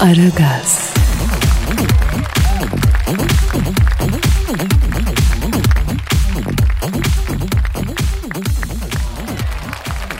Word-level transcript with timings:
Aragaz, 0.00 0.92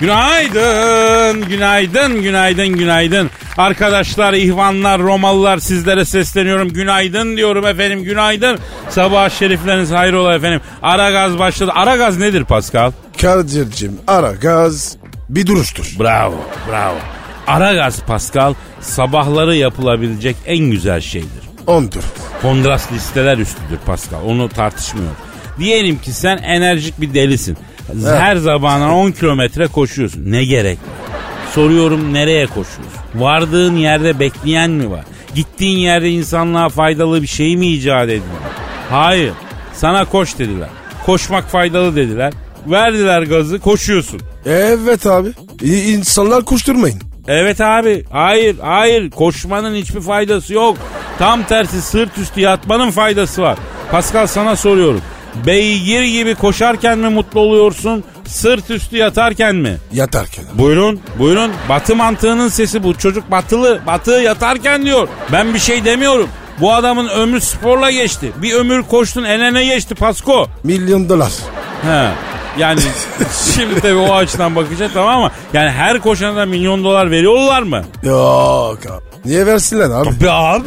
Günaydın, 0.00 1.48
günaydın, 1.48 2.22
günaydın, 2.22 2.68
günaydın. 2.68 3.30
Arkadaşlar, 3.58 4.32
ihvanlar, 4.32 5.00
Romalılar 5.02 5.58
sizlere 5.58 6.04
sesleniyorum. 6.04 6.68
Günaydın 6.68 7.36
diyorum 7.36 7.66
efendim, 7.66 8.02
günaydın. 8.04 8.58
Sabah 8.88 9.30
şerifleriniz 9.30 9.90
hayrola 9.90 10.34
efendim. 10.34 10.60
Ara 10.82 11.10
gaz 11.10 11.38
başladı. 11.38 11.72
Ara 11.74 11.96
gaz 11.96 12.18
nedir 12.18 12.44
Pascal? 12.44 12.92
Kadir'cim 13.20 13.98
ara 14.06 14.32
gaz 14.32 14.96
bir 15.28 15.46
duruştur. 15.46 15.86
Bravo, 16.00 16.36
bravo. 16.70 16.96
Ara 17.46 17.74
gaz 17.74 18.02
Pascal, 18.02 18.54
sabahları 18.80 19.56
yapılabilecek 19.56 20.36
en 20.46 20.58
güzel 20.70 21.00
şeydir. 21.00 21.42
Ondur. 21.66 22.02
Kontrast 22.42 22.92
listeler 22.92 23.38
üstüdür 23.38 23.78
Pascal. 23.86 24.18
Onu 24.26 24.48
tartışmıyorum. 24.48 25.16
Diyelim 25.58 25.98
ki 25.98 26.12
sen 26.12 26.36
enerjik 26.36 27.00
bir 27.00 27.14
delisin. 27.14 27.56
Her 28.06 28.36
zamanla 28.36 28.92
10 28.94 29.10
kilometre 29.10 29.66
koşuyorsun. 29.66 30.22
Ne 30.32 30.44
gerek 30.44 30.78
var? 30.78 31.18
Soruyorum 31.54 32.12
nereye 32.14 32.46
koşuyorsun? 32.46 33.00
Vardığın 33.14 33.76
yerde 33.76 34.18
bekleyen 34.20 34.70
mi 34.70 34.90
var? 34.90 35.04
Gittiğin 35.34 35.78
yerde 35.78 36.10
insanlığa 36.10 36.68
faydalı 36.68 37.22
bir 37.22 37.26
şey 37.26 37.56
mi 37.56 37.66
icat 37.66 38.04
ediyor? 38.04 38.22
Hayır. 38.90 39.32
Sana 39.74 40.04
koş 40.04 40.38
dediler. 40.38 40.68
Koşmak 41.06 41.50
faydalı 41.50 41.96
dediler. 41.96 42.32
Verdiler 42.66 43.22
gazı 43.22 43.60
koşuyorsun. 43.60 44.20
Evet 44.46 45.06
abi. 45.06 45.28
İnsanlar 45.64 46.44
koşturmayın. 46.44 47.00
Evet 47.28 47.60
abi. 47.60 48.04
Hayır, 48.10 48.56
hayır. 48.62 49.10
Koşmanın 49.10 49.74
hiçbir 49.74 50.00
faydası 50.00 50.54
yok. 50.54 50.76
Tam 51.18 51.42
tersi 51.42 51.82
sırt 51.82 52.18
üstü 52.18 52.40
yatmanın 52.40 52.90
faydası 52.90 53.42
var. 53.42 53.58
Pascal 53.90 54.26
sana 54.26 54.56
soruyorum. 54.56 55.00
Beygir 55.46 56.02
gibi 56.02 56.34
koşarken 56.34 56.98
mi 56.98 57.08
mutlu 57.08 57.40
oluyorsun? 57.40 58.04
Sırt 58.26 58.70
üstü 58.70 58.96
yatarken 58.96 59.56
mi? 59.56 59.76
Yatarken. 59.92 60.44
Buyurun, 60.54 61.00
buyurun. 61.18 61.52
Batı 61.68 61.96
mantığının 61.96 62.48
sesi 62.48 62.82
bu. 62.82 62.94
Çocuk 62.98 63.30
batılı, 63.30 63.80
batı 63.86 64.10
yatarken 64.10 64.84
diyor. 64.84 65.08
Ben 65.32 65.54
bir 65.54 65.58
şey 65.58 65.84
demiyorum. 65.84 66.28
Bu 66.60 66.74
adamın 66.74 67.08
ömrü 67.08 67.40
sporla 67.40 67.90
geçti. 67.90 68.32
Bir 68.42 68.52
ömür 68.52 68.82
koştun 68.82 69.24
eline 69.24 69.64
geçti 69.64 69.94
Pasko. 69.94 70.46
Milyon 70.64 71.08
dolar. 71.08 71.32
He. 71.82 72.08
Yani 72.58 72.80
şimdi 73.54 73.80
tabii 73.80 73.94
o 73.94 74.14
açıdan 74.14 74.56
bakacağız 74.56 74.92
tamam 74.94 75.18
ama 75.18 75.30
yani 75.52 75.70
her 75.70 76.00
koşana 76.00 76.46
milyon 76.46 76.84
dolar 76.84 77.10
veriyorlar 77.10 77.62
mı? 77.62 77.84
Yok 78.02 78.78
abi. 78.86 79.02
Niye 79.24 79.46
versinler 79.46 79.90
abi? 79.90 80.20
Be 80.22 80.30
abi 80.30 80.66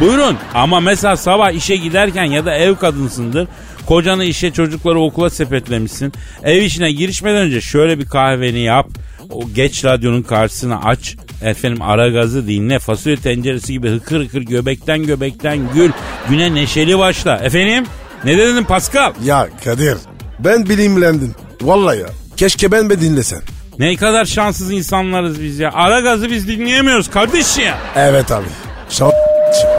buyurun 0.00 0.36
ama 0.54 0.80
mesela 0.80 1.16
sabah 1.16 1.50
işe 1.52 1.76
giderken 1.76 2.24
ya 2.24 2.44
da 2.44 2.54
ev 2.54 2.74
kadınsındır. 2.74 3.48
Kocanı 3.86 4.24
işe 4.24 4.50
çocukları 4.52 5.00
okula 5.00 5.30
sepetlemişsin. 5.30 6.12
Ev 6.42 6.62
işine 6.62 6.92
girişmeden 6.92 7.36
önce 7.42 7.60
şöyle 7.60 7.98
bir 7.98 8.06
kahveni 8.06 8.60
yap. 8.60 8.86
O 9.30 9.42
geç 9.54 9.84
radyonun 9.84 10.22
karşısına 10.22 10.80
aç. 10.84 11.16
Efendim 11.42 11.82
ara 11.82 12.08
gazı 12.08 12.46
dinle. 12.46 12.78
Fasulye 12.78 13.16
tenceresi 13.16 13.72
gibi 13.72 13.90
hıkır 13.90 14.24
hıkır 14.24 14.42
göbekten 14.42 15.02
göbekten 15.02 15.58
gül. 15.74 15.90
Güne 16.28 16.54
neşeli 16.54 16.98
başla. 16.98 17.36
Efendim? 17.36 17.84
Ne 18.24 18.38
dedin 18.38 18.64
Pascal? 18.64 19.12
Ya 19.24 19.48
Kadir 19.64 19.96
ben 20.38 20.68
bilimlendim. 20.68 21.34
Vallahi 21.62 21.98
ya. 21.98 22.06
Keşke 22.36 22.72
ben 22.72 22.90
de 22.90 23.00
dinlesen. 23.00 23.40
Ne 23.78 23.96
kadar 23.96 24.24
şanssız 24.24 24.72
insanlarız 24.72 25.42
biz 25.42 25.58
ya. 25.58 25.70
Ara 25.72 26.00
gazı 26.00 26.30
biz 26.30 26.48
dinleyemiyoruz 26.48 27.10
kardeş 27.10 27.58
ya. 27.58 27.78
Evet 27.96 28.32
abi. 28.32 28.46
Şan... 28.90 29.12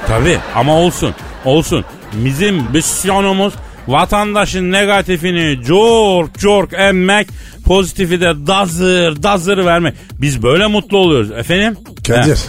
Tabii 0.07 0.37
ama 0.55 0.75
olsun. 0.79 1.13
Olsun. 1.45 1.85
Bizim 2.13 2.71
misyonumuz 2.71 3.53
vatandaşın 3.87 4.71
negatifini 4.71 5.63
cork 5.65 6.39
cork 6.39 6.73
emmek, 6.73 7.27
pozitifi 7.65 8.21
de 8.21 8.47
dazır 8.47 9.23
dazır 9.23 9.57
vermek. 9.65 9.93
Biz 10.21 10.43
böyle 10.43 10.67
mutlu 10.67 10.97
oluyoruz 10.97 11.31
efendim. 11.31 11.77
Kadir 12.07 12.39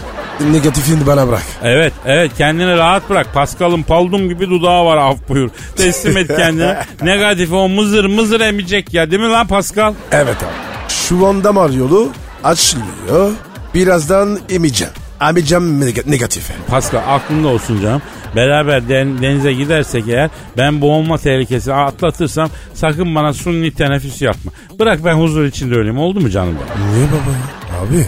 negatifini 0.51 1.07
bana 1.07 1.27
bırak. 1.27 1.43
Evet 1.63 1.93
evet 2.05 2.31
kendini 2.37 2.77
rahat 2.77 3.09
bırak. 3.09 3.33
Pascal'ın 3.33 3.83
paldum 3.83 4.29
gibi 4.29 4.49
dudağı 4.49 4.85
var 4.85 4.97
af 4.97 5.17
buyur. 5.29 5.49
Teslim 5.75 6.17
et 6.17 6.27
kendini. 6.27 6.73
Negatifi 7.01 7.53
o 7.55 7.69
mızır 7.69 8.05
mızır 8.05 8.41
emecek 8.41 8.93
ya 8.93 9.11
değil 9.11 9.21
mi 9.21 9.29
lan 9.29 9.47
Pascal? 9.47 9.93
Evet 10.11 10.37
abi. 10.37 10.93
Şu 10.93 11.27
anda 11.27 11.53
mar 11.53 11.69
yolu 11.69 12.09
açılıyor. 12.43 13.31
Birazdan 13.73 14.39
emeceğim. 14.49 14.93
Emeceğim 15.21 15.81
neg- 15.83 16.11
negatife. 16.11 16.53
Pascal 16.67 17.01
aklında 17.07 17.47
olsun 17.47 17.81
canım. 17.81 18.01
Beraber 18.35 18.89
den- 18.89 19.21
denize 19.21 19.53
gidersek 19.53 20.03
eğer 20.07 20.29
ben 20.57 20.81
boğulma 20.81 21.17
tehlikesi 21.17 21.73
atlatırsam 21.73 22.49
sakın 22.73 23.15
bana 23.15 23.33
sunni 23.33 23.71
teneffüs 23.71 24.21
yapma. 24.21 24.51
Bırak 24.79 25.05
ben 25.05 25.13
huzur 25.13 25.45
içinde 25.45 25.75
öleyim 25.75 25.97
oldu 25.97 26.19
mu 26.19 26.29
canım 26.29 26.55
benim? 26.55 26.93
Niye 26.95 27.07
baba 27.07 27.17
ya? 27.31 27.81
Abi 27.81 28.05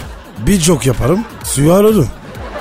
bir 0.48 0.62
çok 0.62 0.86
yaparım 0.86 1.20
suyu 1.44 1.74
alırım. 1.74 2.08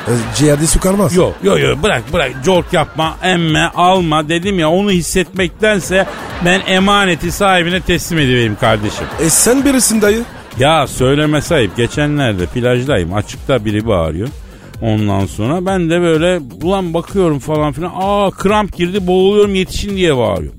E, 0.08 0.12
ciğerde 0.36 0.66
su 0.66 0.80
kalmaz. 0.80 1.14
Yok 1.16 1.34
yok 1.42 1.60
yok 1.60 1.82
bırak 1.82 2.02
bırak 2.12 2.30
cork 2.44 2.72
yapma 2.72 3.16
emme 3.22 3.64
alma 3.74 4.28
dedim 4.28 4.58
ya 4.58 4.70
onu 4.70 4.90
hissetmektense 4.90 6.06
ben 6.44 6.60
emaneti 6.66 7.32
sahibine 7.32 7.80
teslim 7.80 8.18
edivereyim 8.18 8.56
kardeşim. 8.60 9.06
E 9.20 9.30
sen 9.30 9.64
birisin 9.64 10.02
dayı. 10.02 10.22
Ya 10.58 10.86
söyleme 10.86 11.40
sahip 11.40 11.76
geçenlerde 11.76 12.46
plajdayım 12.46 13.14
açıkta 13.14 13.64
biri 13.64 13.86
bağırıyor. 13.86 14.28
Ondan 14.82 15.26
sonra 15.26 15.66
ben 15.66 15.90
de 15.90 16.00
böyle 16.00 16.40
ulan 16.62 16.94
bakıyorum 16.94 17.38
falan 17.38 17.72
filan. 17.72 17.92
Aa 17.94 18.30
kramp 18.30 18.76
girdi 18.76 19.06
boğuluyorum 19.06 19.54
yetişin 19.54 19.96
diye 19.96 20.16
bağırıyor. 20.16 20.52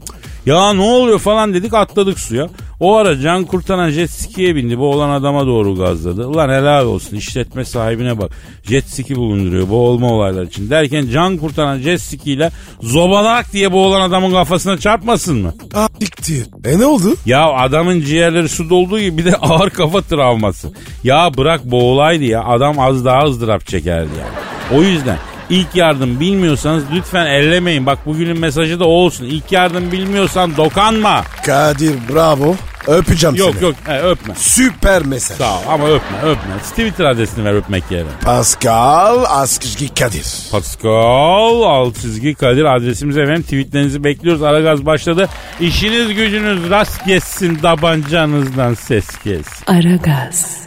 Ya 0.45 0.73
ne 0.73 0.81
oluyor 0.81 1.19
falan 1.19 1.53
dedik 1.53 1.73
atladık 1.73 2.19
suya. 2.19 2.47
O 2.79 2.95
ara 2.95 3.19
can 3.19 3.45
kurtaran 3.45 3.89
jet 3.89 4.09
ski'ye 4.09 4.55
bindi. 4.55 4.79
Bu 4.79 4.85
olan 4.91 5.09
adama 5.09 5.45
doğru 5.47 5.75
gazladı. 5.75 6.27
Ulan 6.27 6.49
helal 6.49 6.85
olsun 6.85 7.15
işletme 7.15 7.65
sahibine 7.65 8.17
bak. 8.17 8.31
Jet 8.63 8.89
ski 8.89 9.15
bulunduruyor 9.15 9.69
boğulma 9.69 10.11
olaylar 10.11 10.43
için. 10.43 10.69
Derken 10.69 11.07
can 11.13 11.37
kurtaran 11.37 11.77
jet 11.79 12.01
ski 12.01 12.31
ile 12.31 12.51
zobalak 12.81 13.53
diye 13.53 13.71
boğulan 13.71 14.01
adamın 14.01 14.31
kafasına 14.31 14.77
çarpmasın 14.77 15.37
mı? 15.37 15.53
Ah. 15.73 15.89
E 16.65 16.79
ne 16.79 16.85
oldu? 16.85 17.15
Ya 17.25 17.49
adamın 17.53 18.01
ciğerleri 18.01 18.49
su 18.49 18.69
dolduğu 18.69 18.99
gibi 18.99 19.17
bir 19.17 19.25
de 19.25 19.35
ağır 19.41 19.69
kafa 19.69 20.01
travması. 20.01 20.71
Ya 21.03 21.31
bırak 21.37 21.65
boğulaydı 21.71 22.23
ya 22.23 22.43
adam 22.43 22.79
az 22.79 23.05
daha 23.05 23.25
ızdırap 23.25 23.67
çekerdi 23.67 24.09
yani. 24.19 24.79
O 24.79 24.83
yüzden 24.83 25.17
ilk 25.49 25.75
yardım 25.75 26.19
bilmiyorsanız 26.19 26.83
lütfen 26.93 27.25
ellemeyin. 27.25 27.85
Bak 27.85 28.05
bugünün 28.05 28.39
mesajı 28.39 28.79
da 28.79 28.85
o 28.85 28.91
olsun. 28.91 29.25
İlk 29.25 29.51
yardım 29.51 29.91
bilmiyorsan 29.91 30.57
dokanma. 30.57 31.23
Kadir 31.45 31.93
bravo. 32.13 32.55
Öpeceğim 32.89 33.35
Yok 33.35 33.53
seni. 33.53 33.63
yok 33.63 33.75
he, 33.85 33.99
öpme. 34.01 34.33
Süper 34.37 35.05
mesaj. 35.05 35.37
Sağ 35.37 35.57
ol 35.59 35.61
ama 35.67 35.87
öpme 35.87 36.17
öpme. 36.23 36.57
Twitter 36.69 37.05
adresini 37.05 37.45
ver 37.45 37.53
öpmek 37.53 37.83
yerine. 37.91 38.09
Pascal 38.25 39.23
Askışki 39.27 39.89
Kadir. 39.93 40.25
Pascal 40.51 41.61
alt 41.63 42.01
çizgi 42.01 42.33
Kadir 42.35 42.65
adresimiz 42.75 43.17
efendim. 43.17 43.43
Tweetlerinizi 43.43 44.03
bekliyoruz. 44.03 44.43
Aragaz 44.43 44.85
başladı. 44.85 45.29
İşiniz 45.59 46.07
gücünüz 46.13 46.69
rast 46.69 47.05
geçsin. 47.05 47.55
Tabancanızdan 47.55 48.73
ses 48.73 49.05
gelsin. 49.23 49.65
Aragaz, 49.67 50.57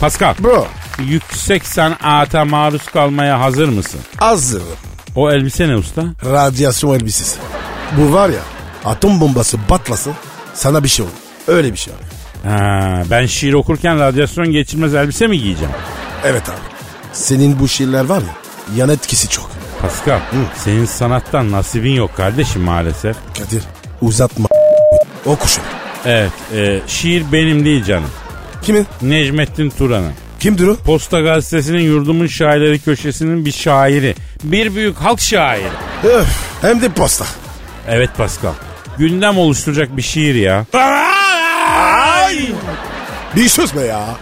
Pascal. 0.00 0.34
Bro 0.38 0.66
Yüksek 1.08 1.66
sanata 1.66 2.44
maruz 2.44 2.86
kalmaya 2.86 3.40
hazır 3.40 3.68
mısın? 3.68 4.00
hazır. 4.16 4.62
O 5.16 5.30
elbise 5.30 5.68
ne 5.68 5.76
usta? 5.76 6.02
Radyasyon 6.24 6.94
elbisesi. 6.94 7.38
Bu 7.98 8.12
var 8.12 8.28
ya 8.28 8.40
atom 8.84 9.20
bombası 9.20 9.58
patlasın 9.68 10.12
sana 10.54 10.84
bir 10.84 10.88
şey 10.88 11.04
olur. 11.04 11.12
Öyle 11.48 11.72
bir 11.72 11.76
şey 11.78 11.94
abi. 11.94 12.48
Ha, 12.50 13.02
ben 13.10 13.26
şiir 13.26 13.52
okurken 13.52 13.98
radyasyon 14.00 14.46
geçirmez 14.52 14.94
elbise 14.94 15.26
mi 15.26 15.38
giyeceğim? 15.38 15.72
Evet 16.24 16.48
abi. 16.48 16.56
Senin 17.12 17.60
bu 17.60 17.68
şiirler 17.68 18.04
var 18.04 18.20
ya 18.22 18.34
yan 18.76 18.88
etkisi 18.88 19.28
çok. 19.28 19.50
Pascal 19.80 20.20
senin 20.56 20.84
sanattan 20.84 21.52
nasibin 21.52 21.92
yok 21.94 22.16
kardeşim 22.16 22.62
maalesef. 22.62 23.16
Kadir 23.38 23.62
uzatma 24.02 24.48
oku 25.26 25.48
şunu. 25.48 25.64
Evet 26.04 26.32
e, 26.54 26.80
şiir 26.86 27.24
benim 27.32 27.64
değil 27.64 27.84
canım. 27.84 28.10
Kimin? 28.62 28.86
Necmettin 29.02 29.70
Turan'ın. 29.70 30.12
Kimdir 30.42 30.66
o? 30.66 30.76
Posta 30.76 31.20
Gazetesi'nin 31.20 31.80
yurdumun 31.80 32.26
şairleri 32.26 32.78
köşesinin 32.78 33.44
bir 33.44 33.52
şairi. 33.52 34.14
Bir 34.44 34.74
büyük 34.74 34.96
halk 34.96 35.20
şairi. 35.20 35.68
Öf, 36.04 36.28
hem 36.60 36.82
de 36.82 36.88
posta. 36.88 37.24
Evet 37.88 38.10
Pascal. 38.16 38.52
Gündem 38.98 39.38
oluşturacak 39.38 39.96
bir 39.96 40.02
şiir 40.02 40.34
ya. 40.34 40.66
Bir 43.36 43.48
söz 43.48 43.76
be 43.76 43.80
ya. 43.80 44.16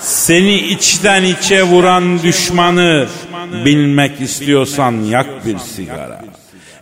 Seni 0.00 0.56
içten 0.56 1.24
içe 1.24 1.62
vuran 1.62 2.22
düşmanı 2.22 3.08
bilmek 3.64 4.20
istiyorsan 4.20 4.92
yak 4.92 5.46
bir 5.46 5.58
sigara. 5.58 6.24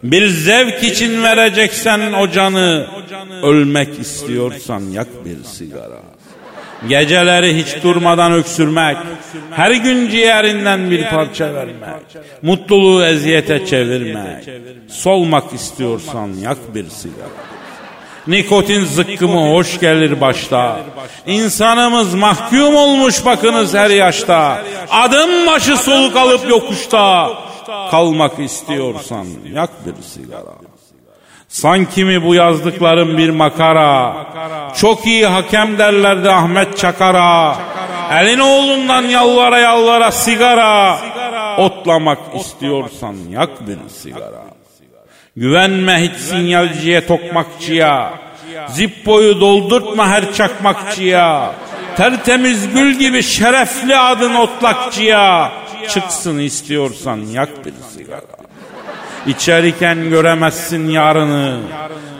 Bir 0.02 0.29
zevk 0.29 0.85
için 0.85 1.23
vereceksen 1.23 2.12
o 2.12 2.31
canı, 2.31 2.87
ölmek 3.43 4.00
istiyorsan 4.00 4.81
yak 4.81 5.08
bir 5.25 5.44
sigara. 5.44 6.14
Geceleri 6.88 7.56
hiç 7.56 7.82
durmadan 7.82 8.32
öksürmek, 8.32 8.96
her 9.50 9.70
gün 9.70 10.10
ciğerinden 10.10 10.90
bir 10.90 11.10
parça 11.10 11.54
vermek, 11.54 12.04
mutluluğu 12.42 13.04
eziyete 13.04 13.66
çevirmek, 13.66 14.48
solmak 14.88 15.52
istiyorsan 15.52 16.28
yak 16.42 16.75
bir 16.75 16.88
sigara. 16.88 17.54
Nikotin 18.26 18.84
zıkkımı 18.84 19.52
hoş 19.52 19.81
gelir 19.81 20.20
başta. 20.20 20.81
İnsanımız 21.26 22.14
mahkum 22.14 22.76
olmuş 22.76 23.25
bakınız 23.25 23.75
her 23.75 23.90
yaşta. 23.90 24.62
Adım 24.90 25.46
başı 25.46 25.76
soluk 25.76 26.16
alıp 26.16 26.48
yokuşta. 26.48 27.30
Kalmak 27.90 28.38
istiyorsan 28.38 29.26
yak 29.52 29.70
bir 29.87 30.02
sigara. 30.02 30.54
Sanki 31.49 32.05
mi 32.05 32.25
bu 32.25 32.35
yazdıklarım 32.35 33.19
bir 33.19 33.31
makara? 33.31 34.17
Çok 34.76 35.06
iyi 35.06 35.26
hakem 35.26 35.79
derlerdi 35.79 36.31
Ahmet 36.31 36.79
Çakar'a. 36.79 37.56
Elin 38.12 38.38
oğlundan 38.38 39.02
yalvara 39.02 39.58
yalvara 39.58 40.11
sigara. 40.11 40.99
Otlamak 41.58 42.19
istiyorsan 42.35 43.17
yak 43.31 43.69
bir 43.69 43.79
sigara. 44.02 44.44
Güvenme 45.37 46.11
hiç 46.11 46.17
sinyalciye 46.20 47.06
tokmakçıya. 47.06 48.14
Zippoyu 48.69 49.40
doldurtma 49.40 50.08
her 50.08 50.32
çakmakçıya. 50.32 51.55
Tertemiz 51.97 52.73
gül 52.73 52.94
gibi 52.99 53.23
şerefli 53.23 53.97
adın 53.97 54.35
otlakçıya. 54.35 55.52
Çıksın 55.88 56.38
istiyorsan 56.38 57.17
yak 57.17 57.67
bir 57.67 57.75
sigara. 57.97 58.44
İçeriken 59.26 60.11
göremezsin 60.11 60.88
yarını. 60.88 61.61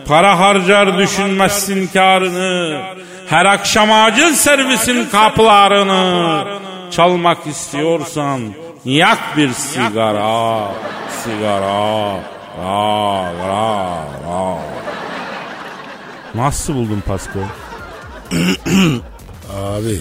Para 0.07 0.39
harcar 0.39 0.99
düşünmezsin 0.99 1.87
karını. 1.87 2.83
Her 3.29 3.47
akşam 3.47 3.93
acil 3.93 4.33
servisin 4.33 5.09
kapılarını. 5.11 6.45
Çalmak 6.91 7.47
istiyorsan 7.47 8.41
yak 8.85 9.19
bir 9.37 9.51
sigara. 9.53 10.69
Sigara. 11.25 12.15
Ra, 12.63 13.33
ra, 13.33 13.97
ra. 14.27 14.59
Nasıl 16.35 16.75
buldun 16.75 17.03
Pasko? 17.07 17.39
Abi 19.57 20.01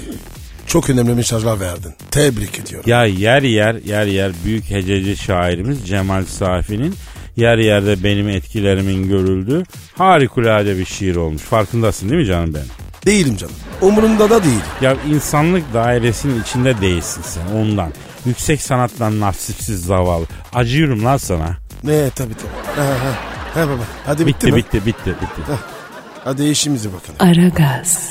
çok 0.73 0.89
önemli 0.89 1.13
mesajlar 1.13 1.59
verdin. 1.59 1.93
Tebrik 2.11 2.59
ediyorum. 2.59 2.89
Ya 2.89 3.05
yer 3.05 3.41
yer 3.41 3.73
yer 3.75 4.05
yer 4.05 4.31
büyük 4.45 4.69
hececi 4.69 5.17
şairimiz 5.17 5.87
Cemal 5.87 6.25
Safi'nin 6.25 6.95
yer 7.35 7.57
yerde 7.57 8.03
benim 8.03 8.29
etkilerimin 8.29 9.07
görüldüğü 9.09 9.63
harikulade 9.97 10.77
bir 10.77 10.85
şiir 10.85 11.15
olmuş. 11.15 11.41
Farkındasın 11.41 12.09
değil 12.09 12.21
mi 12.21 12.27
canım 12.27 12.53
benim? 12.53 12.65
Değilim 13.05 13.37
canım. 13.37 13.53
Umurumda 13.81 14.29
da 14.29 14.43
değil. 14.43 14.61
Ya 14.81 14.95
insanlık 15.09 15.73
dairesinin 15.73 16.41
içinde 16.41 16.81
değilsin 16.81 17.21
sen 17.25 17.55
ondan. 17.55 17.93
Yüksek 18.25 18.61
sanattan 18.61 19.19
nasipsiz 19.19 19.85
zavallı. 19.85 20.25
Acıyorum 20.53 21.05
lan 21.05 21.17
sana. 21.17 21.57
Ne 21.83 22.09
tabii 22.09 22.33
tabii. 22.33 22.75
Ha, 22.75 22.83
ha. 22.87 23.13
Ha 23.61 23.67
baba. 23.67 23.83
Hadi 24.05 24.27
bitti, 24.27 24.47
Bitti 24.47 24.51
mi? 24.51 24.57
bitti 24.57 24.85
bitti 24.85 25.09
bitti. 25.21 25.41
Hadi 26.23 26.43
işimize 26.43 26.89
bakalım. 26.93 27.39
Aragaz, 27.39 28.09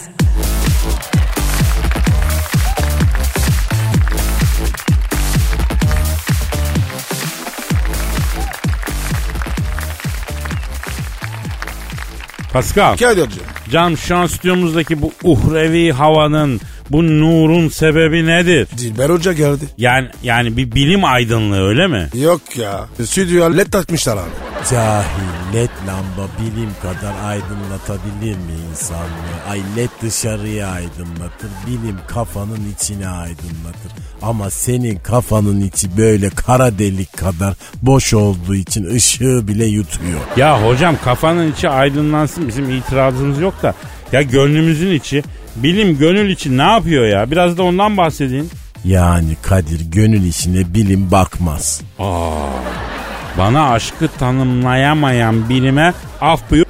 Pascal. 12.53 12.97
Kadir'cim. 12.97 13.43
Can 13.71 13.95
şu 13.95 14.17
an 14.17 14.27
stüdyomuzdaki 14.27 15.03
bu 15.03 15.13
uhrevi 15.25 15.93
havanın, 15.93 16.61
bu 16.93 17.07
nurun 17.07 17.69
sebebi 17.69 18.27
nedir? 18.27 18.69
Dilber 18.79 19.11
Hoca 19.11 19.33
geldi. 19.33 19.65
Yani 19.79 20.09
yani 20.23 20.57
bir 20.57 20.73
bilim 20.73 21.05
aydınlığı 21.05 21.69
öyle 21.69 21.87
mi? 21.87 22.09
Yok 22.15 22.41
ya. 22.57 22.87
Stüdyoya 23.05 23.53
led 23.53 23.67
takmışlar 23.67 24.17
abi. 24.17 24.31
Cahil 24.71 25.55
led 25.55 25.71
lamba 25.87 26.29
bilim 26.41 26.71
kadar 26.83 27.15
aydınlatabilir 27.25 28.37
mi 28.37 28.53
insanlığı? 28.71 29.51
Ay 29.51 29.61
led 29.77 29.91
dışarıya 30.03 30.69
aydınlatır, 30.69 31.51
bilim 31.67 31.97
kafanın 32.09 32.73
içine 32.75 33.09
aydınlatır. 33.09 33.93
Ama 34.23 34.51
senin 34.51 34.97
kafanın 34.97 35.61
içi 35.61 35.97
böyle 35.97 36.31
kara 36.31 36.79
delik 36.79 37.17
kadar 37.17 37.55
boş 37.83 38.15
olduğu 38.15 38.55
için 38.55 38.95
ışığı 38.95 39.49
bile 39.49 39.67
yutuyor. 39.67 40.21
Ya 40.37 40.67
hocam 40.67 40.97
kafanın 41.05 41.53
içi 41.53 41.69
aydınlansın 41.69 42.49
bizim 42.49 42.71
itirazımız 42.71 43.41
yok 43.41 43.63
da. 43.63 43.75
Ya 44.13 44.23
gönlümüzün 44.23 44.91
içi, 44.91 45.23
bilim 45.57 45.99
gönül 45.99 46.31
içi 46.31 46.59
ne 46.59 46.63
yapıyor 46.63 47.07
ya? 47.07 47.31
Biraz 47.31 47.59
da 47.59 47.63
ondan 47.63 47.97
bahsedin. 47.97 48.51
Yani 48.85 49.37
Kadir 49.43 49.81
gönül 49.91 50.25
işine 50.25 50.75
bilim 50.75 51.11
bakmaz. 51.11 51.83
Bana 53.39 53.71
aşkı 53.71 54.09
tanımlayamayan 54.09 55.49
bilime 55.49 55.95
af 56.21 56.51
buyur 56.51 56.67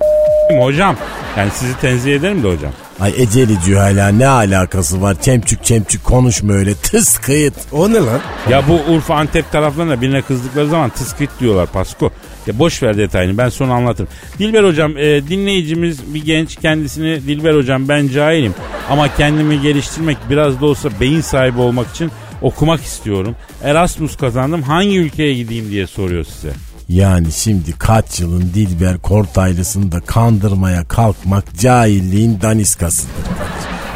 hocam. 0.60 0.96
Yani 1.36 1.50
sizi 1.54 1.80
tenzih 1.80 2.14
ederim 2.16 2.42
de 2.42 2.48
hocam. 2.48 2.72
Ay 3.02 3.12
eceli 3.16 3.76
hala 3.76 4.08
ne 4.08 4.26
alakası 4.26 5.02
var? 5.02 5.16
Çemçük 5.22 5.64
çemçük 5.64 6.04
konuşma 6.04 6.52
öyle 6.52 6.74
tıs 6.74 7.18
kıyıt. 7.18 7.54
O 7.72 7.90
ne 7.90 7.98
lan? 7.98 8.20
Ya 8.50 8.62
bu 8.68 8.92
Urfa 8.92 9.14
Antep 9.14 9.52
taraflarında 9.52 10.00
birine 10.00 10.22
kızdıkları 10.22 10.68
zaman 10.68 10.90
tıskıt 10.90 11.30
diyorlar 11.40 11.66
Pasko. 11.66 12.10
Ya 12.46 12.58
boş 12.58 12.82
ver 12.82 12.96
detayını 12.96 13.38
ben 13.38 13.48
sonra 13.48 13.72
anlatırım. 13.72 14.10
Dilber 14.38 14.64
hocam 14.64 14.96
e, 14.96 15.28
dinleyicimiz 15.28 16.14
bir 16.14 16.24
genç 16.24 16.56
kendisini 16.56 17.26
Dilber 17.26 17.54
hocam 17.54 17.88
ben 17.88 18.08
cahilim 18.08 18.54
ama 18.90 19.16
kendimi 19.16 19.60
geliştirmek 19.60 20.18
biraz 20.30 20.60
da 20.60 20.66
olsa 20.66 20.88
beyin 21.00 21.20
sahibi 21.20 21.60
olmak 21.60 21.90
için 21.90 22.10
okumak 22.42 22.82
istiyorum. 22.82 23.36
Erasmus 23.62 24.16
kazandım 24.16 24.62
hangi 24.62 24.98
ülkeye 24.98 25.34
gideyim 25.34 25.70
diye 25.70 25.86
soruyor 25.86 26.24
size. 26.24 26.52
Yani 26.92 27.32
şimdi 27.32 27.72
kaç 27.78 28.20
yılın 28.20 28.40
Dilber 28.54 28.98
Kortaylısını 28.98 29.92
da 29.92 30.00
kandırmaya 30.00 30.88
kalkmak 30.88 31.58
cahilliğin 31.58 32.40
daniskasıdır. 32.40 33.12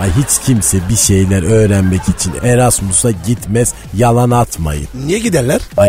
Ay 0.01 0.11
hiç 0.11 0.47
kimse 0.47 0.79
bir 0.89 0.97
şeyler 0.97 1.43
öğrenmek 1.43 2.03
için 2.09 2.33
Erasmus'a 2.43 3.11
gitmez 3.11 3.75
yalan 3.97 4.31
atmayın. 4.31 4.89
Niye 5.07 5.19
giderler? 5.19 5.61
Ay 5.77 5.89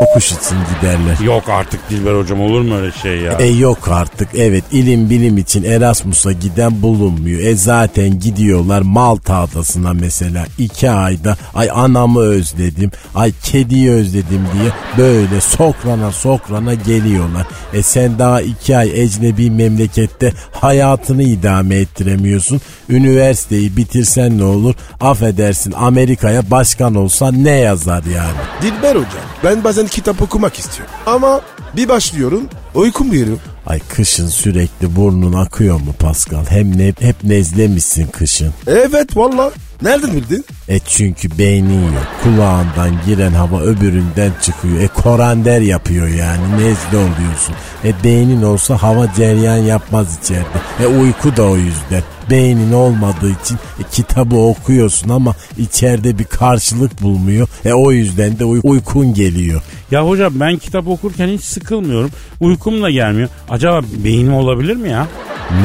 okuş 0.00 0.26
için 0.26 0.56
giderler. 0.74 1.18
Yok 1.24 1.48
artık 1.48 1.90
Dilber 1.90 2.14
hocam 2.14 2.40
olur 2.40 2.60
mu 2.60 2.76
öyle 2.76 2.92
şey 2.92 3.16
ya? 3.20 3.32
E 3.32 3.46
yok 3.46 3.88
artık 3.90 4.28
evet 4.34 4.64
ilim 4.72 5.10
bilim 5.10 5.38
için 5.38 5.64
Erasmus'a 5.64 6.32
giden 6.32 6.82
bulunmuyor. 6.82 7.40
E 7.40 7.56
zaten 7.56 8.20
gidiyorlar 8.20 8.80
Malta 8.82 9.34
adasına 9.36 9.92
mesela 9.92 10.46
iki 10.58 10.90
ayda 10.90 11.36
ay 11.54 11.70
anamı 11.74 12.20
özledim 12.20 12.90
ay 13.14 13.32
kediyi 13.42 13.90
özledim 13.90 14.46
diye 14.52 14.70
böyle 14.98 15.40
sokrana 15.40 16.12
sokrana 16.12 16.74
geliyorlar. 16.74 17.46
E 17.72 17.82
sen 17.82 18.18
daha 18.18 18.40
iki 18.40 18.76
ay 18.76 19.02
ecnebi 19.02 19.50
memlekette 19.50 20.32
hayatını 20.52 21.22
idame 21.22 21.74
ettiremiyorsun. 21.76 22.60
Üniversiteyi 22.88 23.76
bitirsen 23.76 24.38
ne 24.38 24.44
olur 24.44 24.74
affedersin 25.00 25.72
Amerika'ya 25.76 26.50
başkan 26.50 26.94
olsan 26.94 27.44
ne 27.44 27.50
yazar 27.50 28.02
yani. 28.14 28.36
Dilber 28.62 28.96
Hoca. 28.96 29.33
Ben 29.44 29.64
bazen 29.64 29.86
kitap 29.86 30.22
okumak 30.22 30.58
istiyorum. 30.58 30.94
Ama 31.06 31.40
bir 31.76 31.88
başlıyorum 31.88 32.48
uykum 32.74 33.10
geliyor. 33.12 33.38
Ay 33.66 33.78
kışın 33.88 34.28
sürekli 34.28 34.96
burnun 34.96 35.32
akıyor 35.32 35.74
mu 35.80 35.92
Pascal? 35.98 36.44
Hem 36.48 36.78
ne, 36.78 36.86
hep 37.00 37.24
nezlemişsin 37.24 38.06
kışın. 38.06 38.52
Evet 38.66 39.16
valla. 39.16 39.50
Nereden 39.82 40.12
bildin? 40.12 40.44
E 40.68 40.78
çünkü 40.78 41.38
beynin 41.38 41.82
yok. 41.84 42.06
Kulağından 42.22 42.90
giren 43.06 43.32
hava 43.32 43.60
öbüründen 43.60 44.32
çıkıyor. 44.42 44.80
E 44.80 44.88
korander 44.88 45.60
yapıyor 45.60 46.08
yani. 46.08 46.52
Nezle 46.52 46.96
oluyorsun. 46.96 47.54
E 47.84 48.04
beynin 48.04 48.42
olsa 48.42 48.82
hava 48.82 49.12
ceryan 49.16 49.56
yapmaz 49.56 50.18
içeride. 50.22 50.58
E 50.82 50.86
uyku 50.86 51.36
da 51.36 51.42
o 51.42 51.56
yüzden. 51.56 52.02
Beynin 52.30 52.72
olmadığı 52.72 53.30
için 53.30 53.54
e, 53.54 53.82
kitabı 53.92 54.36
okuyorsun 54.36 55.08
ama 55.08 55.34
içeride 55.58 56.18
bir 56.18 56.24
karşılık 56.24 57.02
bulmuyor. 57.02 57.48
E 57.64 57.72
o 57.72 57.92
yüzden 57.92 58.38
de 58.38 58.44
uy- 58.44 58.60
uykun 58.62 59.14
geliyor. 59.14 59.62
Ya 59.90 60.06
hocam 60.08 60.32
ben 60.40 60.56
kitap 60.56 60.88
okurken 60.88 61.28
hiç 61.28 61.40
sıkılmıyorum. 61.44 62.10
Uykum 62.40 62.63
da 62.72 62.90
gelmiyor. 62.90 63.28
Acaba 63.50 63.82
beynim 64.04 64.34
olabilir 64.34 64.76
mi 64.76 64.90
ya? 64.90 65.06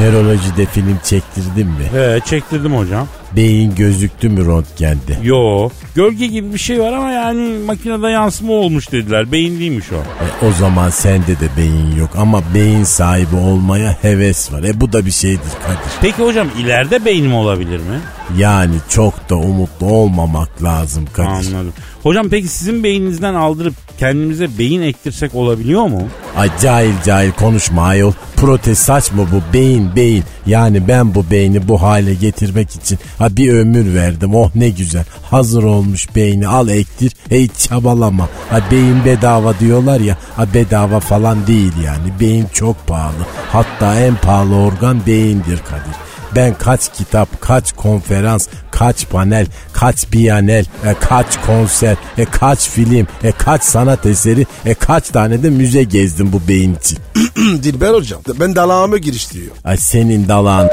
Nörolojide 0.00 0.66
film 0.66 0.98
çektirdin 1.04 1.66
mi? 1.66 1.84
He 1.92 2.20
çektirdim 2.24 2.76
hocam. 2.76 3.06
Beyin 3.36 3.74
gözüktü 3.74 4.28
mü 4.28 4.46
röntgende? 4.46 5.16
Yo. 5.22 5.68
Gölge 5.94 6.26
gibi 6.26 6.52
bir 6.54 6.58
şey 6.58 6.80
var 6.80 6.92
ama 6.92 7.10
yani 7.10 7.58
makinede 7.66 8.08
yansıma 8.08 8.52
olmuş 8.52 8.92
dediler. 8.92 9.32
Beyin 9.32 9.60
değilmiş 9.60 9.86
o. 9.92 9.96
E, 9.96 10.46
o 10.48 10.52
zaman 10.52 10.90
sende 10.90 11.40
de 11.40 11.48
beyin 11.56 11.96
yok 11.96 12.10
ama 12.18 12.42
beyin 12.54 12.84
sahibi 12.84 13.36
olmaya 13.36 13.96
heves 14.02 14.52
var. 14.52 14.62
E 14.62 14.80
bu 14.80 14.92
da 14.92 15.06
bir 15.06 15.10
şeydir 15.10 15.50
Kadir. 15.66 15.92
Peki 16.00 16.22
hocam 16.22 16.48
ileride 16.58 17.04
beynim 17.04 17.34
olabilir 17.34 17.78
mi? 17.78 18.00
Yani 18.38 18.74
çok 18.88 19.30
da 19.30 19.36
umutlu 19.36 19.86
olmamak 19.86 20.62
lazım 20.62 21.04
Kadir. 21.12 21.28
Anladım. 21.28 21.72
Hocam 22.02 22.28
peki 22.28 22.48
sizin 22.48 22.84
beyninizden 22.84 23.34
aldırıp 23.34 23.74
kendimize 23.98 24.58
beyin 24.58 24.82
ektirsek 24.82 25.34
olabiliyor 25.34 25.86
mu? 25.86 26.02
Ay 26.36 26.50
cahil 26.62 26.94
cahil 27.06 27.32
konuşma 27.32 27.82
ayol. 27.82 28.12
Protez 28.36 28.78
saç 28.78 29.12
mı 29.12 29.26
bu? 29.32 29.54
Beyin 29.54 29.96
beyin. 29.96 30.24
Yani 30.46 30.88
ben 30.88 31.14
bu 31.14 31.24
beyni 31.30 31.68
bu 31.68 31.82
hale 31.82 32.14
getirmek 32.14 32.70
için 32.70 32.98
ha 33.18 33.36
bir 33.36 33.52
ömür 33.52 33.94
verdim. 33.94 34.34
Oh 34.34 34.50
ne 34.54 34.68
güzel. 34.68 35.04
Hazır 35.30 35.62
olmuş 35.62 36.16
beyni 36.16 36.48
al 36.48 36.68
ektir. 36.68 37.12
Hey 37.28 37.48
çabalama. 37.48 38.28
Ha 38.50 38.60
beyin 38.70 39.04
bedava 39.04 39.58
diyorlar 39.58 40.00
ya. 40.00 40.16
Ha 40.36 40.46
bedava 40.54 41.00
falan 41.00 41.46
değil 41.46 41.72
yani. 41.84 42.20
Beyin 42.20 42.46
çok 42.52 42.86
pahalı. 42.86 43.26
Hatta 43.52 44.00
en 44.00 44.14
pahalı 44.14 44.54
organ 44.54 45.06
beyindir 45.06 45.58
Kadir. 45.58 46.10
Ben 46.36 46.54
kaç 46.54 46.92
kitap, 46.92 47.40
kaç 47.40 47.72
konferans, 47.72 48.48
kaç 48.70 49.08
panel, 49.08 49.46
kaç 49.72 50.12
biyanel, 50.12 50.64
e, 50.84 50.94
kaç 51.00 51.26
konser, 51.46 51.96
e, 52.18 52.24
kaç 52.24 52.68
film, 52.68 53.06
e, 53.22 53.32
kaç 53.32 53.62
sanat 53.62 54.06
eseri, 54.06 54.46
e, 54.66 54.74
kaç 54.74 55.08
tane 55.08 55.42
de 55.42 55.50
müze 55.50 55.82
gezdim 55.82 56.19
bu 56.32 56.48
beyin 56.48 56.74
için. 56.74 56.98
Dilber 57.62 57.94
hocam 57.94 58.20
ben 58.40 58.56
dalağımı 58.56 58.98
giriştiriyor. 58.98 59.52
Ay 59.64 59.76
senin 59.76 60.28
dalağın 60.28 60.70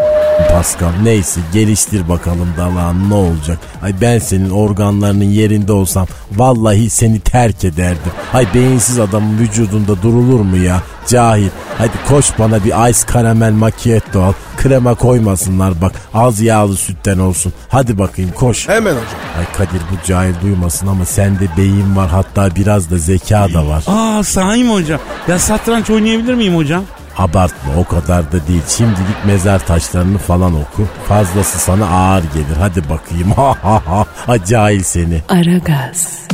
Pascal 0.58 0.92
neyse 1.04 1.42
geliştir 1.54 2.10
bakalım 2.10 2.54
dalağın 2.58 3.10
ne 3.10 3.14
olacak. 3.14 3.58
Ay 3.84 3.94
ben 4.02 4.20
senin 4.20 4.50
organlarının 4.50 5.24
yerinde 5.26 5.72
olsam 5.72 6.08
vallahi 6.36 6.90
seni 6.90 7.20
terk 7.20 7.64
ederdim. 7.66 8.12
Ay 8.34 8.48
beyinsiz 8.54 9.00
adamın 9.00 9.40
vücudunda 9.40 10.02
durulur 10.02 10.40
mu 10.40 10.58
ya? 10.58 10.82
Cahil. 11.08 11.50
Hadi 11.78 11.92
koş 12.08 12.26
bana 12.40 12.64
bir 12.64 12.90
ice 12.90 13.00
karamel 13.08 13.52
macchiato 13.52 14.22
al. 14.24 14.34
Krema 14.58 14.96
koymasınlar 14.96 15.82
bak. 15.82 15.92
Az 16.14 16.42
yağlı 16.42 16.76
sütten 16.76 17.18
olsun. 17.20 17.54
Hadi 17.70 18.00
bakayım 18.00 18.32
koş. 18.32 18.68
Hemen 18.70 18.92
hocam. 18.92 19.20
Ay 19.40 19.46
Kadir 19.58 19.82
bu 19.92 20.08
cahil 20.08 20.34
duymasın 20.42 20.88
ama 20.88 21.06
sende 21.06 21.48
beyin 21.58 21.96
var 21.96 22.10
hatta 22.10 22.56
biraz 22.56 22.92
da 22.92 22.98
zeka 22.98 23.54
da 23.54 23.68
var. 23.68 23.84
Aa 23.88 24.24
sahi 24.24 24.64
mi 24.64 24.72
hocam? 24.74 25.00
Ya 25.28 25.40
satranç 25.40 25.90
oynayabilir 25.90 26.34
miyim 26.34 26.56
hocam? 26.56 26.84
Abartma 27.18 27.72
o 27.78 27.84
kadar 27.84 28.32
da 28.32 28.48
değil. 28.48 28.62
Şimdilik 28.78 29.26
mezar 29.26 29.60
taşlarını 29.68 30.18
falan 30.18 30.54
oku. 30.56 30.88
Fazlası 31.08 31.60
sana 31.60 31.88
ağır 31.90 32.24
gelir. 32.24 32.58
Hadi 32.60 32.90
bakayım. 32.90 33.32
Ha 33.38 33.56
ha 33.62 33.82
ha. 33.86 34.46
Cahil 34.46 34.84
seni. 34.84 35.22
Aragaz, 35.30 36.28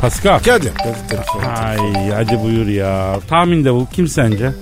Pascal. 0.00 0.40
Geldi. 0.40 0.72
Geldi 0.84 0.98
telefon. 1.08 1.42
Ay 1.42 2.10
hadi 2.14 2.42
buyur 2.42 2.66
ya. 2.66 3.20
Tahmin 3.28 3.64
de 3.64 3.72
bul. 3.72 3.86
Kim 3.92 4.08
sence? 4.08 4.52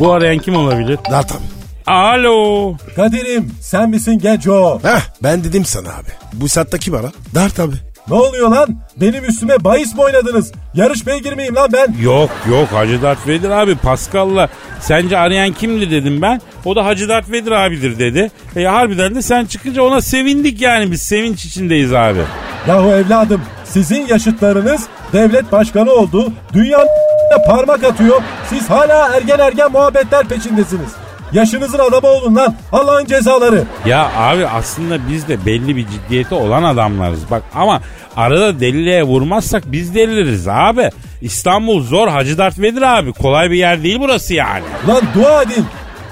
Bu 0.00 0.12
arayan 0.12 0.38
kim 0.38 0.56
olabilir? 0.56 0.98
Daha 1.10 1.22
tabii. 1.22 1.55
Alo. 1.86 2.74
Kadir'im 2.96 3.50
sen 3.60 3.90
misin 3.90 4.18
Genco? 4.18 4.80
Heh 4.82 5.00
ben 5.22 5.44
dedim 5.44 5.64
sana 5.64 5.88
abi. 5.88 6.08
Bu 6.32 6.48
saatte 6.48 6.78
kim 6.78 6.94
ara? 6.94 7.12
Dar 7.34 7.48
tabii. 7.48 7.76
Ne 8.08 8.14
oluyor 8.14 8.48
lan? 8.48 8.68
Benim 9.00 9.24
üstüme 9.24 9.64
bahis 9.64 9.94
mi 9.94 10.00
oynadınız? 10.00 10.52
Yarış 10.74 11.06
beygir 11.06 11.32
miyim 11.32 11.54
lan 11.56 11.68
ben? 11.72 11.94
Yok 12.02 12.30
yok 12.50 12.68
Hacı 12.72 13.02
Dert 13.02 13.26
Vedir 13.26 13.50
abi 13.50 13.74
Pascal'la 13.76 14.48
sence 14.80 15.18
arayan 15.18 15.52
kimdi 15.52 15.90
dedim 15.90 16.22
ben. 16.22 16.40
O 16.64 16.76
da 16.76 16.84
Hacı 16.86 17.08
Dert 17.08 17.30
Vedir 17.30 17.50
abidir 17.52 17.98
dedi. 17.98 18.30
E 18.56 18.64
harbiden 18.64 19.14
de 19.14 19.22
sen 19.22 19.44
çıkınca 19.44 19.82
ona 19.82 20.00
sevindik 20.00 20.60
yani 20.60 20.90
biz 20.92 21.02
sevinç 21.02 21.44
içindeyiz 21.44 21.92
abi. 21.92 22.20
Yahu 22.68 22.88
evladım 22.90 23.42
sizin 23.64 24.06
yaşıtlarınız 24.06 24.82
devlet 25.12 25.52
başkanı 25.52 25.90
oldu. 25.90 26.32
Dünya 26.52 26.78
parmak 27.46 27.84
atıyor. 27.84 28.22
Siz 28.50 28.70
hala 28.70 29.16
ergen 29.16 29.38
ergen 29.38 29.72
muhabbetler 29.72 30.28
peşindesiniz. 30.28 30.90
Yaşınızın 31.36 31.78
adamı 31.78 32.08
olun 32.08 32.36
lan. 32.36 32.54
Allah'ın 32.72 33.04
cezaları. 33.06 33.64
Ya 33.86 34.10
abi 34.16 34.46
aslında 34.46 34.98
biz 35.10 35.28
de 35.28 35.46
belli 35.46 35.76
bir 35.76 35.86
ciddiyeti 35.88 36.34
olan 36.34 36.62
adamlarız 36.62 37.20
bak 37.30 37.42
ama 37.54 37.80
arada 38.16 38.60
deliliğe 38.60 39.02
vurmazsak 39.02 39.72
biz 39.72 39.94
deliririz 39.94 40.48
abi. 40.48 40.90
İstanbul 41.20 41.82
zor 41.82 42.08
Hacı 42.08 42.38
Dert 42.38 42.58
Vedir 42.58 42.82
abi 42.82 43.12
kolay 43.12 43.50
bir 43.50 43.56
yer 43.56 43.82
değil 43.82 43.96
burası 44.00 44.34
yani. 44.34 44.64
Lan 44.88 45.02
dua 45.14 45.42
edin. 45.42 45.64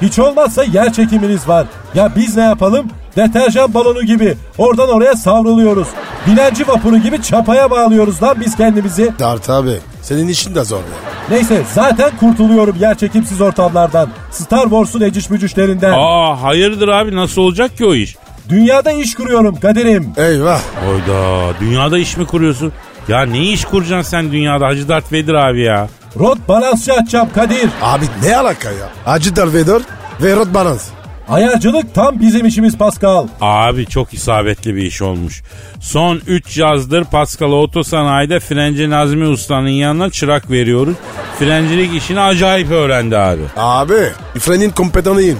Hiç 0.02 0.18
olmazsa 0.18 0.64
yer 0.64 0.92
çekiminiz 0.92 1.48
var. 1.48 1.66
Ya 1.94 2.12
biz 2.16 2.36
ne 2.36 2.42
yapalım? 2.42 2.86
Deterjan 3.16 3.74
balonu 3.74 4.02
gibi 4.02 4.34
oradan 4.58 4.88
oraya 4.88 5.14
savruluyoruz. 5.14 5.88
Dilenci 6.26 6.68
vapuru 6.68 6.98
gibi 6.98 7.22
çapaya 7.22 7.70
bağlıyoruz 7.70 8.22
lan 8.22 8.36
biz 8.40 8.56
kendimizi. 8.56 9.12
Dar 9.18 9.36
tabii. 9.38 9.78
Senin 10.04 10.28
işin 10.28 10.54
de 10.54 10.64
zor 10.64 10.76
ya. 10.78 11.10
Neyse 11.30 11.62
zaten 11.74 12.10
kurtuluyorum 12.20 12.76
yer 12.80 12.98
çekimsiz 12.98 13.40
ortamlardan. 13.40 14.08
Star 14.30 14.62
Wars'un 14.62 15.00
eciş 15.00 15.30
bücüşlerinden. 15.30 15.92
Aa 15.96 16.42
hayırdır 16.42 16.88
abi 16.88 17.16
nasıl 17.16 17.42
olacak 17.42 17.76
ki 17.76 17.86
o 17.86 17.94
iş? 17.94 18.16
Dünyada 18.48 18.92
iş 18.92 19.14
kuruyorum 19.14 19.60
Kadir'im. 19.60 20.12
Eyvah. 20.16 20.60
Oyda 20.90 21.52
dünyada 21.60 21.98
iş 21.98 22.16
mi 22.16 22.26
kuruyorsun? 22.26 22.72
Ya 23.08 23.22
ne 23.22 23.38
iş 23.38 23.64
kuracaksın 23.64 24.10
sen 24.10 24.32
dünyada 24.32 24.66
Hacı 24.66 24.88
Dert 24.88 25.12
Vedir 25.12 25.34
abi 25.34 25.62
ya? 25.62 25.88
Rot 26.18 26.38
balansçı 26.48 26.92
açacağım 26.92 27.28
Kadir. 27.34 27.68
Abi 27.82 28.04
ne 28.22 28.36
alaka 28.36 28.68
ya? 28.70 28.88
Acı 29.06 29.36
Darvedor 29.36 29.80
ve 30.22 30.36
Rod 30.36 30.54
Balans. 30.54 30.84
Ayarcılık 31.28 31.94
tam 31.94 32.20
bizim 32.20 32.46
işimiz 32.46 32.78
Pascal. 32.78 33.26
Abi 33.40 33.86
çok 33.86 34.14
isabetli 34.14 34.74
bir 34.76 34.82
iş 34.82 35.02
olmuş. 35.02 35.42
Son 35.80 36.20
3 36.26 36.56
yazdır 36.56 37.04
Paskal'a 37.04 37.54
otosanayide 37.54 38.40
Frenci 38.40 38.90
Nazmi 38.90 39.26
Usta'nın 39.26 39.68
yanına 39.68 40.10
çırak 40.10 40.50
veriyoruz. 40.50 40.94
Frencilik 41.38 41.94
işini 41.94 42.20
acayip 42.20 42.70
öğrendi 42.70 43.16
abi. 43.18 43.42
Abi 43.56 44.12
frenin 44.38 44.70
kompetanıyım. 44.70 45.38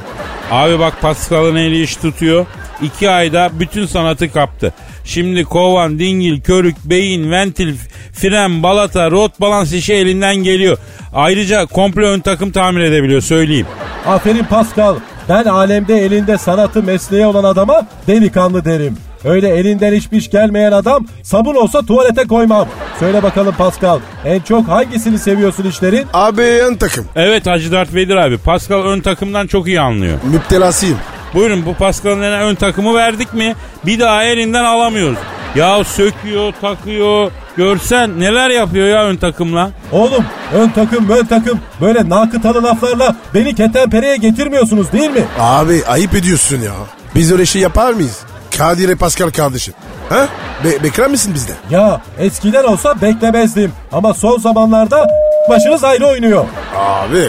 Abi 0.51 0.79
bak 0.79 1.01
Paskal'ın 1.01 1.57
eli 1.57 1.83
iş 1.83 1.97
tutuyor. 1.97 2.47
2 2.83 3.11
ayda 3.11 3.51
bütün 3.61 3.87
sanatı 3.87 4.33
kaptı. 4.33 4.73
Şimdi 5.05 5.45
kovan, 5.45 5.99
dingil, 5.99 6.41
körük, 6.41 6.77
beyin, 6.85 7.31
ventil, 7.31 7.75
fren, 8.13 8.63
balata, 8.63 9.11
rot 9.11 9.41
balans 9.41 9.73
işi 9.73 9.95
elinden 9.95 10.37
geliyor. 10.37 10.79
Ayrıca 11.15 11.67
komple 11.67 12.03
ön 12.07 12.21
takım 12.21 12.51
tamir 12.51 12.81
edebiliyor 12.81 13.21
söyleyeyim. 13.21 13.67
Aferin 14.07 14.45
Pascal. 14.45 14.97
Ben 15.29 15.45
alemde 15.45 16.05
elinde 16.05 16.39
sanatı 16.39 16.83
mesleği 16.83 17.27
olan 17.27 17.45
adama 17.45 17.87
delikanlı 18.07 18.65
derim. 18.65 18.97
Öyle 19.25 19.49
elinden 19.49 19.93
hiçbir 19.93 20.17
iş 20.17 20.31
gelmeyen 20.31 20.73
adam 20.73 21.07
sabun 21.23 21.55
olsa 21.55 21.83
tuvalete 21.83 22.25
koymam. 22.25 22.69
Söyle 23.01 23.23
bakalım 23.23 23.55
Pascal 23.59 23.99
en 24.25 24.41
çok 24.41 24.69
hangisini 24.69 25.19
seviyorsun 25.19 25.65
işlerin? 25.65 26.07
Abi 26.13 26.43
ön 26.43 26.75
takım. 26.75 27.07
Evet 27.17 27.47
Hacı 27.47 27.73
Dert 27.73 27.95
Vedir 27.95 28.17
abi. 28.17 28.39
Pascal 28.39 28.83
ön 28.85 29.01
takımdan 29.01 29.47
çok 29.47 29.67
iyi 29.67 29.81
anlıyor. 29.81 30.19
Müptelasıyım. 30.33 30.99
Buyurun 31.35 31.67
bu 31.67 31.75
Pascal'ın 31.75 32.23
eline 32.23 32.43
ön 32.43 32.55
takımı 32.55 32.95
verdik 32.95 33.35
mi 33.35 33.55
bir 33.87 34.01
daha 34.01 34.25
elinden 34.25 34.65
alamıyoruz. 34.65 35.19
Ya 35.55 35.85
söküyor, 35.85 36.53
takıyor. 36.61 37.31
Görsen 37.57 38.21
neler 38.21 38.51
yapıyor 38.51 38.89
ya 38.89 39.05
ön 39.05 39.17
takımla. 39.17 39.71
Oğlum 39.93 40.25
ön 40.55 40.69
takım 40.69 41.09
ön 41.11 41.27
takım 41.27 41.61
böyle 41.81 42.09
nakıtalı 42.09 42.63
laflarla 42.63 43.17
beni 43.35 43.55
ketenpereye 43.55 44.17
getirmiyorsunuz 44.17 44.93
değil 44.93 45.11
mi? 45.11 45.25
Abi 45.41 45.83
ayıp 45.89 46.15
ediyorsun 46.15 46.57
ya. 46.61 46.73
Biz 47.15 47.33
öyle 47.33 47.47
şey 47.47 47.63
yapar 47.63 47.93
mıyız? 47.93 48.21
Kadir 48.59 48.97
Pascal 48.97 49.31
kardeşim. 49.31 49.75
Ha? 50.09 50.29
Be 50.65 50.83
bekler 50.83 51.11
misin 51.11 51.35
bizden? 51.35 51.57
Ya 51.71 52.01
eskiden 52.19 52.65
olsa 52.65 53.01
beklemezdim 53.03 53.73
ama 53.93 54.15
son 54.15 54.39
zamanlarda 54.39 55.07
başınız 55.49 55.85
ayrı 55.85 56.07
oynuyor. 56.07 56.45
Abi. 56.77 57.29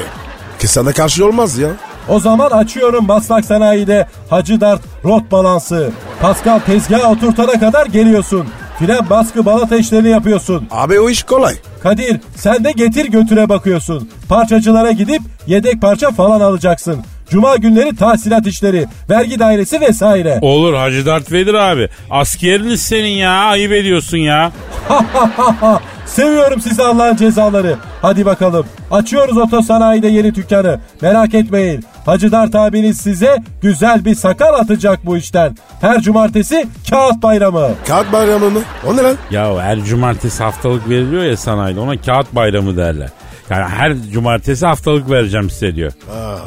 Ki 0.60 0.68
sana 0.68 0.92
karşı 0.94 1.26
olmaz 1.26 1.58
ya. 1.58 1.70
O 2.10 2.20
zaman 2.20 2.52
açıyorum 2.52 3.06
Maslak 3.06 3.46
Sanayi'de 3.46 4.08
Hacı 4.30 4.62
Dert 4.62 4.82
rot 5.06 5.32
balansı. 5.32 5.92
Pascal 6.22 6.60
tezgaha 6.60 7.12
oturtana 7.12 7.60
kadar 7.60 7.86
geliyorsun. 7.86 8.48
Fren 8.80 9.10
baskı 9.10 9.46
balata 9.46 9.78
işlerini 9.78 10.10
yapıyorsun. 10.10 10.68
Abi 10.72 11.00
o 11.00 11.10
iş 11.10 11.24
kolay. 11.24 11.54
Kadir 11.84 12.20
sen 12.36 12.64
de 12.64 12.72
getir 12.72 13.06
götüre 13.06 13.50
bakıyorsun. 13.50 14.10
Parçacılara 14.30 14.92
gidip 14.92 15.22
yedek 15.48 15.82
parça 15.82 16.12
falan 16.12 16.42
alacaksın. 16.42 17.04
Cuma 17.30 17.56
günleri 17.56 17.96
tahsilat 17.96 18.48
işleri, 18.48 18.86
vergi 19.10 19.40
dairesi 19.40 19.82
vesaire. 19.82 20.40
Olur 20.42 20.74
Hacı 20.74 21.06
Dert 21.06 21.32
Vedir 21.32 21.54
abi. 21.54 21.90
Askeriniz 22.10 22.82
senin 22.82 23.10
ya. 23.18 23.32
Ayıp 23.32 23.72
ediyorsun 23.72 24.18
ya. 24.18 24.52
Seviyorum 26.06 26.62
sizi 26.62 26.84
Allah'ın 26.84 27.16
cezaları. 27.16 27.76
Hadi 28.02 28.26
bakalım. 28.26 28.66
Açıyoruz 28.92 29.38
otosanayide 29.38 30.08
yeni 30.08 30.36
dükkanı. 30.36 30.80
Merak 31.02 31.34
etmeyin. 31.34 31.86
Hacı 32.06 32.32
Dert 32.32 32.56
abiniz 32.56 32.98
size 32.98 33.38
güzel 33.62 34.06
bir 34.06 34.16
sakal 34.16 34.54
atacak 34.54 35.06
bu 35.06 35.18
işten. 35.18 35.58
Her 35.82 36.02
cumartesi 36.02 36.68
kağıt 36.90 37.24
bayramı. 37.24 37.70
Kağıt 37.88 38.14
bayramı 38.14 38.50
mı? 38.50 38.60
O 38.88 38.98
ne 38.98 39.02
lan? 39.02 39.16
Ya 39.32 39.62
her 39.62 39.84
cumartesi 39.84 40.44
haftalık 40.44 40.90
veriliyor 40.90 41.24
ya 41.24 41.38
sanayide. 41.38 41.80
Ona 41.80 42.02
kağıt 42.02 42.36
bayramı 42.36 42.78
derler. 42.78 43.10
Yani 43.50 43.66
her 43.66 43.94
cumartesi 44.14 44.66
haftalık 44.66 45.10
vereceğim 45.10 45.50
size 45.50 45.76
diyor. 45.76 45.92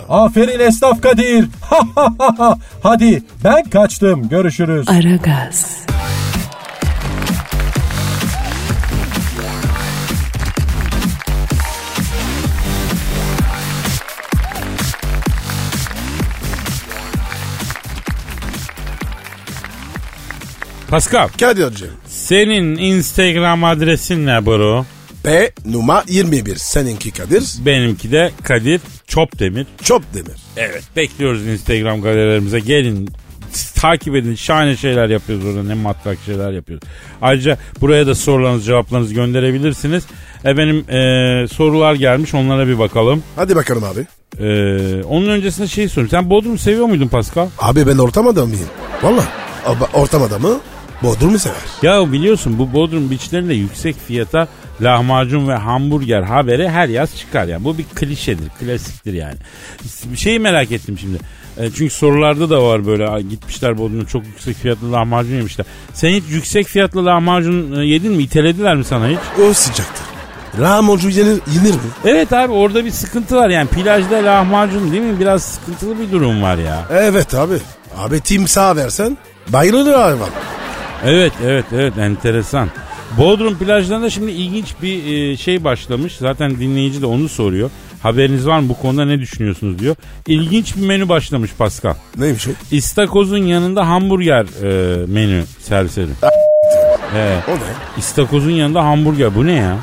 Aferin 0.09 0.61
esnaf 0.61 1.02
Kadir. 1.02 1.49
Hadi 2.83 3.23
ben 3.45 3.62
kaçtım. 3.64 4.28
Görüşürüz. 4.28 4.88
Aragaz, 4.88 5.87
Pascal 20.88 21.28
Kadir'cim. 21.40 21.88
senin 22.07 22.76
Instagram 22.76 23.64
adresin 23.64 24.26
ne 24.26 24.47
bro? 24.47 24.85
P 25.25 25.52
numara 25.64 26.04
21. 26.09 26.57
Seninki 26.57 27.11
Kadir. 27.11 27.45
Benimki 27.66 28.12
de 28.12 28.30
Kadir 28.42 28.80
Çopdemir. 29.07 29.66
Çok 29.83 30.02
demir. 30.14 30.37
Evet 30.57 30.83
bekliyoruz 30.97 31.47
Instagram 31.47 32.02
galerilerimize 32.02 32.61
gelin 32.61 33.11
takip 33.75 34.14
edin 34.16 34.35
şahane 34.35 34.76
şeyler 34.76 35.09
yapıyoruz 35.09 35.45
orada 35.47 35.62
ne 35.62 35.75
matrak 35.75 36.18
şeyler 36.26 36.52
yapıyoruz. 36.52 36.88
Ayrıca 37.23 37.59
buraya 37.80 38.07
da 38.07 38.14
sorularınızı 38.14 38.64
cevaplarınızı 38.64 39.14
gönderebilirsiniz. 39.14 40.04
Efendim 40.45 40.90
e, 40.90 41.49
sorular 41.49 41.95
gelmiş 41.95 42.35
onlara 42.35 42.68
bir 42.68 42.78
bakalım. 42.78 43.23
Hadi 43.37 43.57
bakalım 43.57 43.85
abi. 43.85 44.07
E, 44.45 45.02
onun 45.02 45.28
öncesinde 45.28 45.66
şey 45.66 45.88
sorayım 45.88 46.11
sen 46.11 46.30
Bodrum'u 46.30 46.59
seviyor 46.59 46.87
muydun 46.87 47.09
Pascal? 47.09 47.49
Abi 47.59 47.87
ben 47.87 47.99
ortam 47.99 48.28
adamıyım. 48.28 48.68
Valla. 49.02 49.25
Ortam 49.95 50.23
adamı 50.23 50.61
Bodrum'u 51.02 51.38
sever. 51.38 51.57
Ya 51.83 52.12
biliyorsun 52.12 52.59
bu 52.59 52.73
Bodrum 52.73 53.11
beachlerinde 53.11 53.55
yüksek 53.55 53.97
fiyata 54.07 54.49
lahmacun 54.83 55.49
ve 55.49 55.55
hamburger 55.55 56.23
haberi 56.23 56.69
her 56.69 56.88
yaz 56.88 57.17
çıkar 57.17 57.45
yani. 57.45 57.64
Bu 57.64 57.78
bir 57.78 57.85
klişedir, 57.95 58.49
klasiktir 58.61 59.12
yani. 59.12 59.37
Bir 60.05 60.17
şeyi 60.17 60.38
merak 60.38 60.73
ettim 60.73 60.99
şimdi. 60.99 61.19
E, 61.59 61.71
çünkü 61.71 61.95
sorularda 61.95 62.50
da 62.50 62.62
var 62.62 62.87
böyle 62.87 63.09
"Ay, 63.09 63.23
gitmişler 63.23 63.78
Bodrum'da 63.78 64.07
çok 64.07 64.26
yüksek 64.26 64.57
fiyatlı 64.57 64.93
lahmacun 64.93 65.35
yemişler. 65.37 65.67
Sen 65.95 66.09
hiç 66.11 66.25
yüksek 66.28 66.67
fiyatlı 66.67 67.07
lahmacun 67.07 67.81
e, 67.81 67.85
yedin 67.87 68.12
mi? 68.12 68.23
İtelediler 68.23 68.76
mi 68.76 68.85
sana 68.85 69.09
hiç? 69.09 69.19
O 69.50 69.52
sıcaktır. 69.55 70.05
Lahmacun 70.61 71.11
yenir, 71.11 71.40
yenir 71.55 71.75
mi? 71.75 71.81
Evet 72.05 72.33
abi 72.33 72.52
orada 72.52 72.85
bir 72.85 72.90
sıkıntı 72.90 73.37
var 73.37 73.49
yani 73.49 73.69
plajda 73.69 74.17
lahmacun 74.25 74.93
değil 74.93 75.02
mi? 75.02 75.21
Biraz 75.21 75.43
sıkıntılı 75.43 75.99
bir 75.99 76.12
durum 76.12 76.43
var 76.43 76.57
ya. 76.59 76.85
Evet 76.90 77.35
abi. 77.35 77.55
Abi 77.97 78.21
timsah 78.21 78.76
versen 78.76 79.19
bayılır 79.49 79.95
hayvan. 79.95 80.28
Evet 81.05 81.33
evet 81.45 81.64
evet 81.73 81.99
enteresan. 81.99 82.69
Bodrum 83.19 83.59
plajlarında 83.59 84.11
şimdi 84.11 84.31
ilginç 84.31 84.75
bir 84.83 85.05
e, 85.33 85.37
şey 85.37 85.64
başlamış. 85.64 86.17
Zaten 86.17 86.50
dinleyici 86.59 87.02
de 87.02 87.07
onu 87.07 87.28
soruyor. 87.28 87.71
Haberiniz 88.02 88.47
var 88.47 88.59
mı 88.59 88.69
bu 88.69 88.75
konuda 88.78 89.05
ne 89.05 89.19
düşünüyorsunuz 89.19 89.78
diyor. 89.78 89.97
İlginç 90.26 90.76
bir 90.76 90.87
menü 90.87 91.09
başlamış 91.09 91.50
Pascal. 91.59 91.95
Neymiş 92.17 92.49
o? 92.49 92.50
İstakozun 92.71 93.38
yanında 93.38 93.88
hamburger 93.88 94.47
e, 94.62 95.07
menü 95.07 95.45
servis 95.61 95.99
edin. 95.99 96.14
Evet. 97.17 97.43
O 97.49 97.52
ne? 97.52 97.99
İstakozun 97.99 98.50
yanında 98.50 98.85
hamburger 98.85 99.35
bu 99.35 99.47
ne 99.47 99.52
ya? 99.52 99.78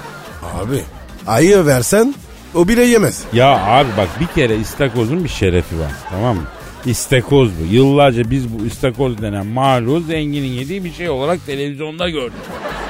Abi 0.62 0.81
ayı 1.27 1.65
versen 1.65 2.15
o 2.55 2.67
bile 2.67 2.84
yemez. 2.84 3.24
Ya 3.34 3.48
abi 3.48 3.89
bak 3.98 4.07
bir 4.19 4.27
kere 4.27 4.55
istakozun 4.57 5.24
bir 5.24 5.29
şerefi 5.29 5.79
var 5.79 5.91
tamam 6.10 6.36
mı? 6.36 6.43
İstakoz 6.86 7.50
bu. 7.50 7.74
Yıllarca 7.75 8.29
biz 8.31 8.50
bu 8.50 8.66
istakoz 8.66 9.22
denen 9.22 9.46
mahluğu 9.46 10.00
zenginin 10.01 10.48
yediği 10.48 10.83
bir 10.86 10.94
şey 10.94 11.09
olarak 11.09 11.46
televizyonda 11.46 12.09
gördük. 12.09 12.38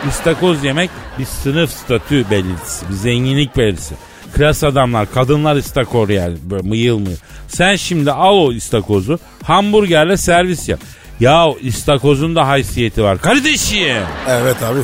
İstakoz 0.09 0.63
yemek 0.63 0.89
bir 1.19 1.25
sınıf 1.25 1.71
statü 1.71 2.25
belirtisi, 2.31 2.89
bir 2.89 2.93
zenginlik 2.93 3.57
belirtisi. 3.57 3.95
Klas 4.33 4.63
adamlar, 4.63 5.11
kadınlar 5.13 5.55
istakoz 5.55 6.09
yer 6.09 6.31
böyle 6.49 6.67
mıyıl 6.67 6.99
mıyıl. 6.99 7.17
Sen 7.47 7.75
şimdi 7.75 8.11
al 8.11 8.37
o 8.37 8.51
istakozu 8.53 9.19
hamburgerle 9.43 10.17
servis 10.17 10.69
yap. 10.69 10.79
Ya 11.19 11.45
istakozun 11.61 12.35
da 12.35 12.47
haysiyeti 12.47 13.03
var 13.03 13.21
kardeşim. 13.21 13.97
Evet 14.29 14.63
abi. 14.63 14.79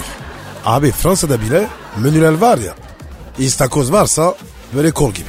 Abi 0.65 0.91
Fransa'da 0.91 1.41
bile 1.41 1.67
menüler 1.97 2.33
var 2.33 2.57
ya. 2.57 2.73
İstakoz 3.39 3.91
varsa 3.91 4.35
böyle 4.75 4.91
kol 4.91 5.11
gibi. 5.11 5.27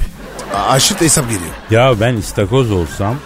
A- 0.54 0.70
Aşıt 0.70 1.00
hesap 1.00 1.24
geliyor. 1.24 1.50
Ya 1.70 2.00
ben 2.00 2.16
istakoz 2.16 2.70
olsam 2.70 3.16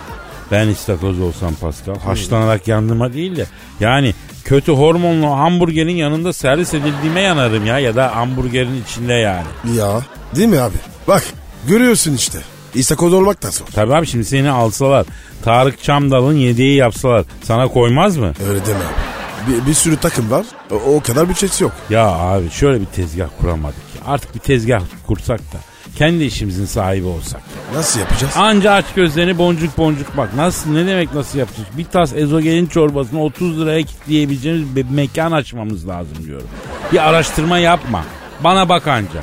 ben 0.50 0.68
istakoz 0.68 1.20
olsam 1.20 1.54
Pascal 1.54 1.98
haşlanarak 1.98 2.68
yandığıma 2.68 3.12
değil 3.12 3.37
de 3.37 3.46
yani 3.80 4.14
kötü 4.44 4.72
hormonlu 4.72 5.30
hamburgerin 5.30 5.96
yanında 5.96 6.32
servis 6.32 6.74
edildiğime 6.74 7.20
yanarım 7.20 7.66
ya 7.66 7.78
ya 7.78 7.96
da 7.96 8.16
hamburgerin 8.16 8.82
içinde 8.82 9.12
yani. 9.12 9.76
Ya 9.76 10.00
değil 10.37 10.48
mi 10.48 10.61
abi? 10.61 10.76
Bak 11.09 11.22
görüyorsun 11.68 12.14
işte. 12.14 12.38
İstakoz 12.74 13.12
olmak 13.12 13.42
da 13.42 13.50
zor. 13.50 13.66
Tabii 13.66 13.94
abi 13.94 14.06
şimdi 14.06 14.24
seni 14.24 14.50
alsalar 14.50 15.06
Tarık 15.44 15.82
Çamdal'ın 15.82 16.35
yediği 16.37 16.76
yapsalar 16.76 17.24
sana 17.42 17.68
koymaz 17.68 18.16
mı? 18.16 18.32
Öyle 18.48 18.66
deme 18.66 18.78
abi. 18.78 19.52
Bir, 19.52 19.66
bir 19.66 19.74
sürü 19.74 19.96
takım 19.96 20.30
var. 20.30 20.46
O, 20.70 20.74
o 20.74 21.00
kadar 21.00 21.28
bütçesi 21.28 21.64
yok. 21.64 21.72
Ya 21.90 22.06
abi 22.06 22.50
şöyle 22.50 22.80
bir 22.80 22.87
tezgah 22.87 23.28
kuramadık 23.40 23.76
ya. 23.96 24.12
Artık 24.12 24.35
bir 24.35 24.40
tezgah 24.40 24.82
kursak 25.06 25.40
da 25.40 25.59
kendi 25.96 26.24
işimizin 26.24 26.66
sahibi 26.66 27.06
olsak. 27.06 27.40
Nasıl 27.74 28.00
yapacağız? 28.00 28.32
Anca 28.37 28.72
aç 28.72 28.85
gözlerini 28.96 29.38
boncuk 29.38 29.78
boncuk 29.78 30.16
bak. 30.16 30.35
Nasıl 30.35 30.70
ne 30.70 30.87
demek 30.87 31.14
nasıl 31.14 31.38
yapacağız? 31.38 31.68
Bir 31.78 31.85
tas 31.85 32.12
ezogelin 32.12 32.66
çorbasını 32.66 33.22
30 33.22 33.61
liraya 33.61 33.82
kitleyebileceğimiz 33.82 34.76
bir 34.76 34.87
mekan 34.90 35.32
açmamız 35.32 35.88
lazım 35.88 36.16
diyorum. 36.26 36.48
Bir 36.92 37.09
araştırma 37.09 37.59
yapma. 37.59 38.04
Bana 38.44 38.68
bak 38.68 38.87
anca. 38.87 39.20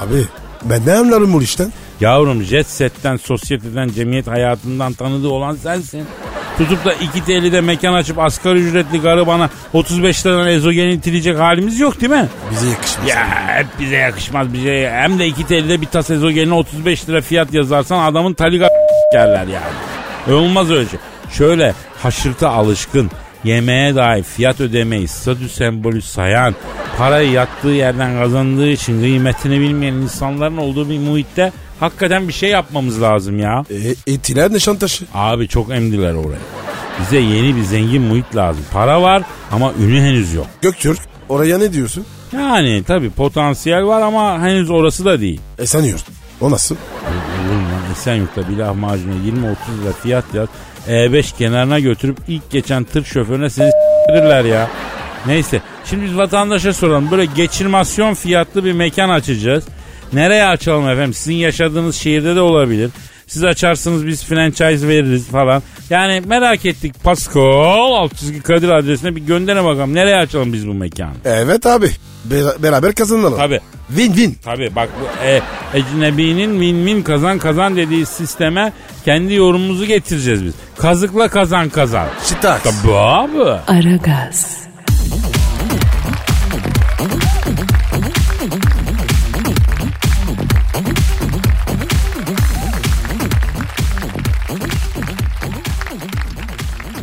Abi 0.00 0.24
ben 0.64 0.86
ne 0.86 0.94
anlarım 0.94 1.32
bu 1.32 1.42
işten? 1.42 1.72
Yavrum 2.00 2.42
jet 2.42 2.66
setten, 2.66 3.16
sosyeteden, 3.16 3.88
cemiyet 3.88 4.26
hayatından 4.26 4.92
tanıdığı 4.92 5.28
olan 5.28 5.56
sensin. 5.56 6.04
Tutup 6.58 6.84
da 6.84 6.92
iki 6.94 7.24
TL'de 7.24 7.60
mekan 7.60 7.94
açıp 7.94 8.18
asgari 8.18 8.58
ücretli 8.58 9.00
garı 9.00 9.26
bana 9.26 9.50
35 9.72 10.26
liradan 10.26 10.48
ezogelin 10.48 10.98
itilecek 10.98 11.38
halimiz 11.38 11.80
yok 11.80 12.00
değil 12.00 12.12
mi? 12.12 12.28
Bize 12.50 12.68
yakışmaz. 12.68 13.08
Ya 13.08 13.26
hep 13.46 13.66
bize 13.80 13.96
yakışmaz 13.96 14.52
bize. 14.52 14.90
Hem 14.94 15.18
de 15.18 15.26
iki 15.26 15.46
TL'de 15.46 15.80
bir 15.80 15.86
tas 15.86 16.10
ezogeline 16.10 16.54
35 16.54 17.08
lira 17.08 17.20
fiyat 17.20 17.54
yazarsan 17.54 18.12
adamın 18.12 18.34
taliga 18.34 18.68
yerler 19.14 19.46
yani. 19.46 20.38
Olmaz 20.38 20.70
öyle 20.70 20.88
şey. 20.88 20.98
Şöyle 21.30 21.74
haşırta 22.02 22.50
alışkın, 22.50 23.10
yemeğe 23.44 23.94
dair 23.94 24.22
fiyat 24.22 24.60
ödemeyi, 24.60 25.08
statü 25.08 25.48
sembolü 25.48 26.02
sayan, 26.02 26.54
parayı 26.98 27.30
yattığı 27.30 27.68
yerden 27.68 28.18
kazandığı 28.18 28.68
için 28.68 29.00
kıymetini 29.00 29.60
bilmeyen 29.60 29.94
insanların 29.94 30.56
olduğu 30.56 30.90
bir 30.90 30.98
muhitte 30.98 31.52
hakikaten 31.80 32.28
bir 32.28 32.32
şey 32.32 32.50
yapmamız 32.50 33.02
lazım 33.02 33.38
ya. 33.38 33.64
E, 33.70 34.12
etiler 34.12 34.52
Nişantaşı. 34.52 35.04
Abi 35.14 35.48
çok 35.48 35.70
emdiler 35.70 36.14
oraya. 36.14 36.38
Bize 37.00 37.18
yeni 37.18 37.56
bir 37.56 37.62
zengin 37.62 38.02
muhit 38.02 38.36
lazım. 38.36 38.64
Para 38.72 39.02
var 39.02 39.22
ama 39.52 39.72
ünü 39.80 40.00
henüz 40.00 40.34
yok. 40.34 40.46
Göktürk 40.62 40.98
oraya 41.28 41.58
ne 41.58 41.72
diyorsun? 41.72 42.04
Yani 42.32 42.82
tabii 42.86 43.10
potansiyel 43.10 43.84
var 43.84 44.02
ama 44.02 44.40
henüz 44.40 44.70
orası 44.70 45.04
da 45.04 45.20
değil. 45.20 45.40
Esenyurt. 45.58 46.04
O 46.40 46.50
nasıl? 46.50 46.74
Olur 46.74 47.56
mu 47.56 47.62
lan 47.62 47.92
Esenyurt'ta 47.92 48.48
bir 48.48 48.56
lahmacuna 48.56 49.12
20-30 49.14 49.16
lira 49.24 49.92
fiyat 50.02 50.24
yaz. 50.34 50.48
E5 50.88 51.36
kenarına 51.38 51.80
götürüp 51.80 52.18
ilk 52.28 52.50
geçen 52.50 52.84
tır 52.84 53.04
şoförüne 53.04 53.50
seni 53.50 53.70
s**tirler 53.70 54.44
ya. 54.44 54.70
Neyse 55.26 55.60
şimdi 55.84 56.04
biz 56.04 56.16
vatandaşa 56.16 56.72
soralım. 56.72 57.10
Böyle 57.10 57.24
geçirmasyon 57.24 58.14
fiyatlı 58.14 58.64
bir 58.64 58.72
mekan 58.72 59.08
açacağız. 59.08 59.64
Nereye 60.12 60.44
açalım 60.46 60.88
efendim? 60.88 61.14
Sizin 61.14 61.34
yaşadığınız 61.34 61.96
şehirde 61.96 62.36
de 62.36 62.40
olabilir. 62.40 62.90
Siz 63.26 63.44
açarsınız 63.44 64.06
biz 64.06 64.24
franchise 64.24 64.88
veririz 64.88 65.28
falan. 65.28 65.62
Yani 65.90 66.22
merak 66.26 66.66
ettik 66.66 66.94
Pascal 67.04 67.92
alt 67.94 68.16
çizgi 68.16 68.40
Kadir 68.42 68.68
adresine 68.68 69.16
bir 69.16 69.20
göndere 69.20 69.64
bakalım. 69.64 69.94
Nereye 69.94 70.16
açalım 70.16 70.52
biz 70.52 70.68
bu 70.68 70.74
mekanı? 70.74 71.12
Evet 71.24 71.66
abi. 71.66 71.90
Be- 72.24 72.62
beraber 72.62 72.94
kazanalım. 72.94 73.38
Tabii. 73.38 73.60
Win 73.88 74.06
win. 74.12 74.36
Tabii 74.44 74.70
bak 74.76 74.88
bu 75.00 75.24
e, 75.26 75.40
ecnebinin 75.74 76.60
win-win 76.60 77.02
kazan 77.02 77.38
kazan 77.38 77.76
dediği 77.76 78.06
sisteme 78.06 78.72
kendi 79.04 79.34
yorumumuzu 79.34 79.84
getireceğiz 79.84 80.44
biz. 80.44 80.54
Kazıkla 80.78 81.28
kazan 81.28 81.68
kazan. 81.68 82.06
Çıtaks. 82.28 82.62
Tabii 82.82 82.94
abi. 82.94 83.42
Aragaz, 83.66 84.56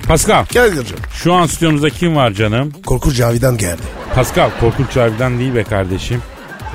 Pascal 0.08 0.46
Kadir'cim. 0.46 0.98
şu 1.12 1.34
an 1.34 1.46
stüdyomuzda 1.46 1.89
kim 1.89 2.15
var 2.15 2.32
canım? 2.32 2.72
Korkunç 2.86 3.18
Cavidan 3.18 3.58
geldi. 3.58 3.82
Pascal 4.15 4.50
korkunç 4.60 4.94
Cavidan 4.94 5.39
değil 5.39 5.56
be 5.56 5.63
kardeşim. 5.63 6.22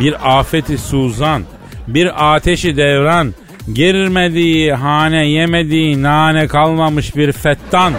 Bir 0.00 0.38
afeti 0.38 0.78
suzan, 0.78 1.42
bir 1.88 2.34
ateşi 2.34 2.76
devran, 2.76 3.34
girmediği 3.74 4.72
hane 4.74 5.26
yemediği 5.26 6.02
nane 6.02 6.46
kalmamış 6.46 7.16
bir 7.16 7.32
fettan. 7.32 7.92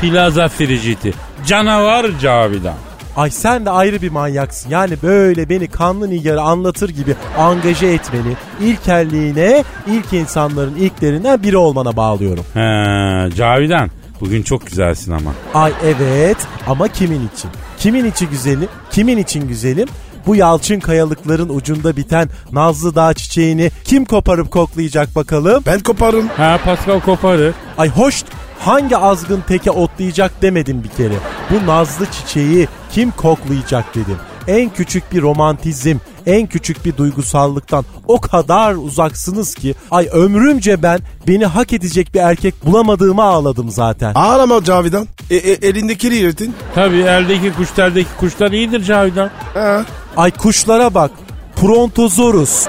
Plaza 0.00 0.48
friciti. 0.48 1.14
Canavar 1.46 2.06
Cavidan. 2.22 2.74
Ay 3.16 3.30
sen 3.30 3.66
de 3.66 3.70
ayrı 3.70 4.02
bir 4.02 4.10
manyaksın. 4.10 4.70
Yani 4.70 4.94
böyle 5.02 5.48
beni 5.48 5.66
kanlı 5.66 6.10
nigarı 6.10 6.40
anlatır 6.40 6.88
gibi 6.88 7.14
angaje 7.38 7.86
etmeni, 7.86 8.36
ilkelliğine, 8.60 9.64
ilk 9.86 10.12
insanların 10.12 10.74
ilklerinden 10.74 11.42
biri 11.42 11.56
olmana 11.56 11.96
bağlıyorum. 11.96 12.44
He, 12.54 13.36
Cavidan 13.36 13.90
bugün 14.20 14.42
çok 14.42 14.66
güzelsin 14.66 15.12
ama. 15.12 15.34
Ay 15.54 15.72
evet 15.84 16.36
ama 16.66 16.88
kimin 16.88 17.28
için? 17.34 17.50
Kimin 17.78 18.04
için 18.04 18.30
güzelim? 18.30 18.68
Kimin 18.90 19.18
için 19.18 19.48
güzelim? 19.48 19.88
Bu 20.26 20.36
yalçın 20.36 20.80
kayalıkların 20.80 21.48
ucunda 21.48 21.96
biten 21.96 22.28
nazlı 22.52 22.94
dağ 22.94 23.14
çiçeğini 23.14 23.70
kim 23.84 24.04
koparıp 24.04 24.50
koklayacak 24.50 25.16
bakalım? 25.16 25.62
Ben 25.66 25.80
koparım. 25.80 26.28
Ha 26.28 26.58
Pascal 26.64 27.00
koparır. 27.00 27.54
Ay 27.78 27.88
hoş 27.88 28.24
hangi 28.58 28.96
azgın 28.96 29.40
teke 29.48 29.70
otlayacak 29.70 30.42
demedim 30.42 30.84
bir 30.84 30.88
kere. 30.88 31.14
Bu 31.50 31.66
nazlı 31.66 32.06
çiçeği 32.06 32.68
kim 32.92 33.10
koklayacak 33.10 33.94
dedim. 33.94 34.16
En 34.48 34.70
küçük 34.70 35.12
bir 35.12 35.22
romantizm, 35.22 35.96
en 36.26 36.46
küçük 36.46 36.84
bir 36.84 36.96
duygusallıktan 36.96 37.84
o 38.08 38.20
kadar 38.20 38.74
uzaksınız 38.74 39.54
ki 39.54 39.74
ay 39.90 40.08
ömrümce 40.12 40.82
ben 40.82 41.00
beni 41.28 41.46
hak 41.46 41.72
edecek 41.72 42.14
bir 42.14 42.20
erkek 42.20 42.66
bulamadığımı 42.66 43.22
ağladım 43.22 43.70
zaten. 43.70 44.14
Ağlama 44.14 44.64
Cavidan. 44.64 45.08
E, 45.30 45.36
e, 45.36 45.68
elindekini 45.68 46.14
yırtın. 46.14 46.54
Tabii 46.74 47.00
eldeki 47.00 47.52
kuş 47.52 47.70
teldeki 47.70 48.08
kuşlar 48.20 48.52
iyidir 48.52 48.84
Cavidan. 48.84 49.30
Ha. 49.54 49.84
Ay 50.16 50.30
kuşlara 50.30 50.94
bak. 50.94 51.10
Prontozorus. 51.56 52.66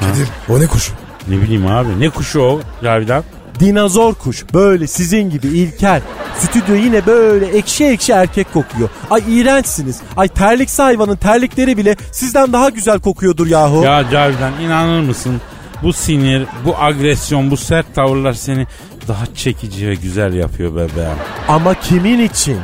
Kadir 0.00 0.28
o 0.48 0.60
ne 0.60 0.66
kuşu? 0.66 0.92
Ne 1.28 1.42
bileyim 1.42 1.66
abi 1.66 2.00
ne 2.00 2.10
kuşu 2.10 2.40
o 2.40 2.60
Cavidan? 2.82 3.24
Dinozor 3.60 4.14
kuş 4.14 4.44
böyle 4.54 4.86
sizin 4.86 5.30
gibi 5.30 5.46
ilkel. 5.46 6.02
Stüdyo 6.38 6.74
yine 6.74 7.06
böyle 7.06 7.46
ekşi 7.46 7.84
ekşi 7.84 8.12
erkek 8.12 8.52
kokuyor. 8.52 8.88
Ay 9.10 9.22
iğrençsiniz. 9.28 10.00
Ay 10.16 10.28
terlik 10.28 10.78
hayvanın 10.78 11.16
terlikleri 11.16 11.76
bile 11.76 11.96
sizden 12.12 12.52
daha 12.52 12.68
güzel 12.68 12.98
kokuyordur 13.00 13.46
yahu. 13.46 13.84
Ya 13.84 14.10
Cavidan 14.10 14.52
inanır 14.60 15.00
mısın? 15.00 15.40
Bu 15.82 15.92
sinir, 15.92 16.46
bu 16.64 16.76
agresyon, 16.78 17.50
bu 17.50 17.56
sert 17.56 17.94
tavırlar 17.94 18.32
seni 18.32 18.66
daha 19.08 19.26
çekici 19.34 19.88
ve 19.88 19.94
güzel 19.94 20.34
yapıyor 20.34 20.72
bebeğim. 20.72 21.18
Ama 21.48 21.74
kimin 21.74 22.18
için? 22.20 22.58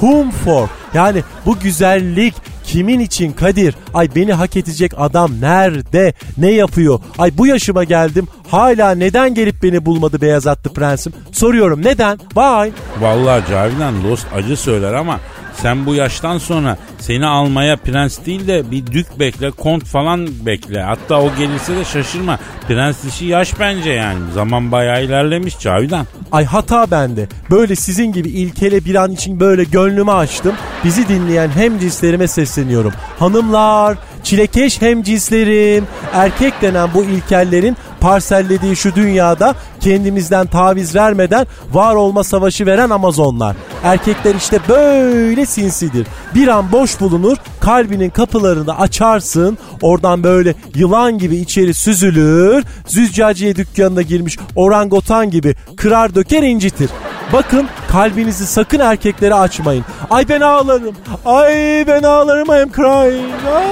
Whom 0.00 0.30
for? 0.30 0.68
Yani 0.94 1.22
bu 1.46 1.58
güzellik 1.58 2.34
kimin 2.66 3.00
için 3.00 3.32
Kadir? 3.32 3.74
Ay 3.94 4.08
beni 4.14 4.32
hak 4.32 4.56
edecek 4.56 4.92
adam 4.96 5.40
nerede? 5.40 6.14
Ne 6.38 6.50
yapıyor? 6.50 7.00
Ay 7.18 7.38
bu 7.38 7.46
yaşıma 7.46 7.84
geldim. 7.84 8.28
Hala 8.50 8.90
neden 8.90 9.34
gelip 9.34 9.62
beni 9.62 9.86
bulmadı 9.86 10.20
beyaz 10.20 10.46
atlı 10.46 10.72
prensim? 10.72 11.12
Soruyorum 11.32 11.82
neden? 11.84 12.18
Vay. 12.34 12.72
Vallahi 13.00 13.42
Cavidan 13.50 14.04
dost 14.04 14.26
acı 14.34 14.56
söyler 14.56 14.92
ama 14.92 15.20
sen 15.62 15.86
bu 15.86 15.94
yaştan 15.94 16.38
sonra 16.38 16.76
seni 16.98 17.26
almaya 17.26 17.76
prens 17.76 18.18
değil 18.26 18.46
de 18.46 18.70
bir 18.70 18.86
dük 18.86 19.20
bekle, 19.20 19.50
kont 19.50 19.84
falan 19.84 20.28
bekle. 20.46 20.82
Hatta 20.82 21.22
o 21.22 21.30
gelirse 21.38 21.76
de 21.76 21.84
şaşırma. 21.84 22.38
Prens 22.68 23.04
işi 23.04 23.24
yaş 23.24 23.60
bence 23.60 23.90
yani. 23.90 24.18
Zaman 24.34 24.72
bayağı 24.72 25.04
ilerlemiş 25.04 25.58
Cavidan. 25.58 26.06
Ay 26.32 26.44
hata 26.44 26.90
bende. 26.90 27.28
Böyle 27.50 27.76
sizin 27.76 28.12
gibi 28.12 28.28
ilkele 28.28 28.84
bir 28.84 28.94
an 28.94 29.12
için 29.12 29.40
böyle 29.40 29.64
gönlümü 29.64 30.12
açtım. 30.12 30.54
Bizi 30.84 31.08
dinleyen 31.08 31.48
hem 31.48 31.78
cinslerime 31.78 32.28
sesleniyorum. 32.28 32.92
Hanımlar, 33.18 33.98
çilekeş 34.22 34.82
hem 34.82 35.02
cinslerim. 35.02 35.84
Erkek 36.12 36.62
denen 36.62 36.88
bu 36.94 37.04
ilkellerin 37.04 37.76
parsellediği 38.00 38.76
şu 38.76 38.94
dünyada 38.94 39.54
kendimizden 39.80 40.46
taviz 40.46 40.94
vermeden 40.94 41.46
var 41.72 41.94
olma 41.94 42.24
savaşı 42.24 42.66
veren 42.66 42.90
Amazonlar. 42.90 43.56
Erkekler 43.84 44.34
işte 44.34 44.60
böyle 44.68 45.46
sinsidir. 45.46 46.06
Bir 46.34 46.48
an 46.48 46.72
boş 46.72 47.00
bulunur, 47.00 47.36
kalbinin 47.60 48.10
kapılarını 48.10 48.78
açarsın, 48.78 49.58
oradan 49.82 50.22
böyle 50.22 50.54
yılan 50.74 51.18
gibi 51.18 51.36
içeri 51.36 51.74
süzülür, 51.74 52.64
züccaciye 52.86 53.56
dükkanına 53.56 54.02
girmiş 54.02 54.38
orangotan 54.56 55.30
gibi 55.30 55.54
kırar 55.76 56.14
döker 56.14 56.42
incitir. 56.42 56.90
Bakın 57.32 57.68
kalbinizi 57.92 58.46
sakın 58.46 58.80
erkeklere 58.80 59.34
açmayın. 59.34 59.84
Ay 60.10 60.28
ben 60.28 60.40
ağlarım. 60.40 60.96
Ay 61.24 61.84
ben 61.86 62.02
ağlarım 62.02 62.48
I 62.48 62.62
am 62.62 62.72
crying. 62.72 63.32
Ay. 63.54 63.66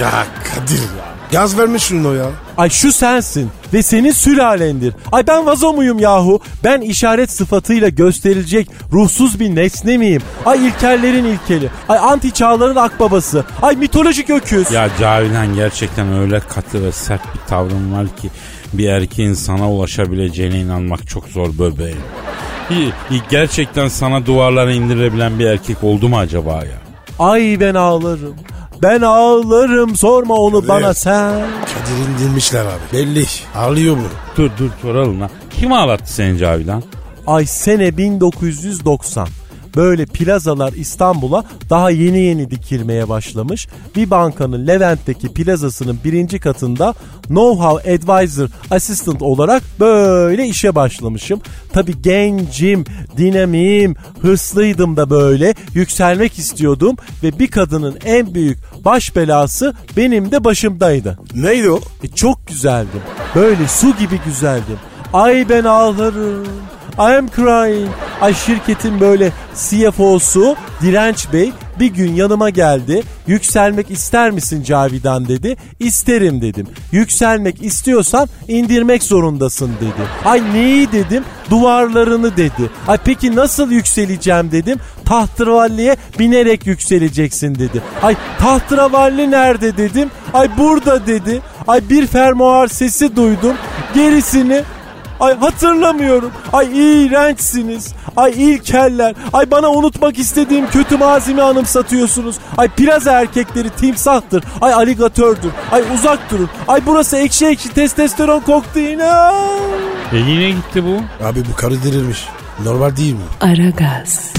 Ya 0.00 0.10
Kadir 0.44 0.82
ya. 0.82 1.07
Gaz 1.32 1.58
vermiş 1.58 1.82
şunu 1.82 2.14
ya. 2.14 2.26
Ay 2.56 2.70
şu 2.70 2.92
sensin 2.92 3.50
ve 3.72 3.82
senin 3.82 4.10
sülalendir. 4.10 4.94
Ay 5.12 5.26
ben 5.26 5.46
vazo 5.46 5.72
muyum 5.72 5.98
yahu? 5.98 6.40
Ben 6.64 6.80
işaret 6.80 7.30
sıfatıyla 7.30 7.88
gösterilecek 7.88 8.68
ruhsuz 8.92 9.40
bir 9.40 9.54
nesne 9.54 9.96
miyim? 9.96 10.22
Ay 10.46 10.66
ilkellerin 10.66 11.24
ilkeli. 11.24 11.70
Ay 11.88 11.98
anti 11.98 12.32
çağların 12.32 12.76
akbabası. 12.76 13.44
Ay 13.62 13.76
mitolojik 13.76 14.30
öküz. 14.30 14.70
Ya 14.72 14.88
Cavidan 15.00 15.54
gerçekten 15.54 16.12
öyle 16.12 16.40
katı 16.40 16.84
ve 16.84 16.92
sert 16.92 17.20
bir 17.34 17.40
tavrın 17.48 17.92
var 17.92 18.06
ki 18.16 18.30
bir 18.72 18.88
erkeğin 18.88 19.34
sana 19.34 19.70
ulaşabileceğine 19.72 20.60
inanmak 20.60 21.08
çok 21.08 21.28
zor 21.28 21.48
bebeğim. 21.58 22.02
Gerçekten 23.30 23.88
sana 23.88 24.26
duvarlara 24.26 24.72
indirebilen 24.72 25.38
bir 25.38 25.46
erkek 25.46 25.84
oldu 25.84 26.08
mu 26.08 26.18
acaba 26.18 26.52
ya? 26.52 26.78
Ay 27.18 27.56
ben 27.60 27.74
ağlarım. 27.74 28.34
Ben 28.82 29.00
ağlarım 29.00 29.96
sorma 29.96 30.34
onu 30.34 30.68
bana 30.68 30.94
sen. 30.94 31.32
Kadir 31.40 32.08
indirmişler 32.08 32.64
abi. 32.64 32.92
Belli. 32.92 33.24
Ağlıyor 33.56 33.96
bu. 33.96 34.36
Dur 34.36 34.50
dur 34.58 34.70
soralım 34.82 35.20
lan. 35.20 35.30
Kim 35.50 35.72
ağlattı 35.72 36.12
seni 36.12 36.38
Cavidan? 36.38 36.82
Ay 37.26 37.46
sene 37.46 37.96
1990. 37.96 39.28
Böyle 39.76 40.06
plazalar 40.06 40.72
İstanbul'a 40.72 41.44
daha 41.70 41.90
yeni 41.90 42.18
yeni 42.18 42.50
dikilmeye 42.50 43.08
başlamış. 43.08 43.68
Bir 43.96 44.10
bankanın 44.10 44.66
Levent'teki 44.66 45.28
plazasının 45.28 45.98
birinci 46.04 46.40
katında 46.40 46.94
Know-how 47.28 47.94
Advisor 47.94 48.48
Assistant 48.70 49.22
olarak 49.22 49.62
böyle 49.80 50.46
işe 50.46 50.74
başlamışım. 50.74 51.40
Tabi 51.72 52.02
gencim, 52.02 52.84
dinamiyim, 53.16 53.96
hırslıydım 54.22 54.96
da 54.96 55.10
böyle 55.10 55.54
yükselmek 55.74 56.38
istiyordum 56.38 56.96
ve 57.22 57.38
bir 57.38 57.48
kadının 57.48 57.98
en 58.04 58.34
büyük 58.34 58.58
baş 58.84 59.16
belası 59.16 59.74
benim 59.96 60.30
de 60.30 60.44
başımdaydı. 60.44 61.18
Neydi 61.34 61.70
o? 61.70 61.80
E, 62.02 62.08
çok 62.08 62.46
güzeldim. 62.46 63.00
Böyle 63.34 63.68
su 63.68 63.96
gibi 63.96 64.20
güzeldim. 64.26 64.78
Ay 65.12 65.48
ben 65.48 65.64
ağlarım. 65.64 66.46
I 66.98 67.16
am 67.16 67.28
crying. 67.36 67.88
Ay 68.20 68.34
şirketin 68.34 69.00
böyle 69.00 69.32
CFO'su 69.54 70.56
Direnç 70.82 71.32
Bey 71.32 71.52
bir 71.80 71.86
gün 71.86 72.14
yanıma 72.14 72.50
geldi. 72.50 73.02
Yükselmek 73.26 73.90
ister 73.90 74.30
misin 74.30 74.62
Cavidan 74.62 75.28
dedi. 75.28 75.56
İsterim 75.78 76.42
dedim. 76.42 76.66
Yükselmek 76.92 77.62
istiyorsan 77.62 78.28
indirmek 78.48 79.02
zorundasın 79.02 79.70
dedi. 79.80 80.08
Ay 80.24 80.42
neyi 80.54 80.92
dedim? 80.92 81.24
Duvarlarını 81.50 82.36
dedi. 82.36 82.70
Ay 82.88 82.98
peki 83.04 83.36
nasıl 83.36 83.70
yükseleceğim 83.70 84.52
dedim. 84.52 84.78
Tahtıravalliye 85.04 85.96
binerek 86.18 86.66
yükseleceksin 86.66 87.54
dedi. 87.54 87.82
Ay 88.02 88.16
tahtıravalli 88.38 89.30
nerede 89.30 89.76
dedim. 89.76 90.10
Ay 90.34 90.58
burada 90.58 91.06
dedi. 91.06 91.42
Ay 91.68 91.80
bir 91.90 92.06
fermuar 92.06 92.68
sesi 92.68 93.16
duydum. 93.16 93.56
Gerisini 93.94 94.62
Ay 95.20 95.38
hatırlamıyorum. 95.38 96.30
Ay 96.52 96.68
iğrençsiniz. 96.74 97.94
Ay 98.16 98.32
ilkeller. 98.36 99.14
Ay 99.32 99.50
bana 99.50 99.70
unutmak 99.70 100.18
istediğim 100.18 100.70
kötü 100.70 100.96
mazimi 100.96 101.42
anımsatıyorsunuz. 101.42 102.36
Ay 102.56 102.68
plaza 102.68 103.12
erkekleri 103.20 103.70
timsahtır. 103.70 104.44
Ay 104.60 104.72
aligatördür. 104.72 105.50
Ay 105.72 105.82
uzak 105.94 106.30
durun. 106.30 106.50
Ay 106.68 106.80
burası 106.86 107.16
ekşi 107.16 107.46
ekşi 107.46 107.68
testosteron 107.68 108.40
koktu 108.40 108.78
yine. 108.78 109.10
E 110.12 110.16
yine 110.16 110.50
gitti 110.50 110.84
bu. 110.84 111.24
Abi 111.24 111.40
bu 111.52 111.56
karı 111.56 111.82
delirmiş. 111.82 112.28
Normal 112.64 112.96
değil 112.96 113.12
mi? 113.14 113.20
Aragaz, 113.40 114.32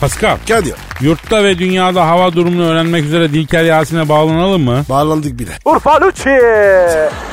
Pascal, 0.00 0.36
Kadir. 0.48 0.74
yurtta 1.00 1.44
ve 1.44 1.58
dünyada 1.58 2.08
hava 2.08 2.32
durumunu 2.32 2.66
öğrenmek 2.70 3.04
üzere 3.04 3.32
Dilker 3.32 3.64
Yasin'e 3.64 4.08
bağlanalım 4.08 4.62
mı? 4.62 4.82
Bağlandık 4.88 5.38
bile. 5.38 5.50
Urfa 5.64 6.00
Lucci. 6.00 6.40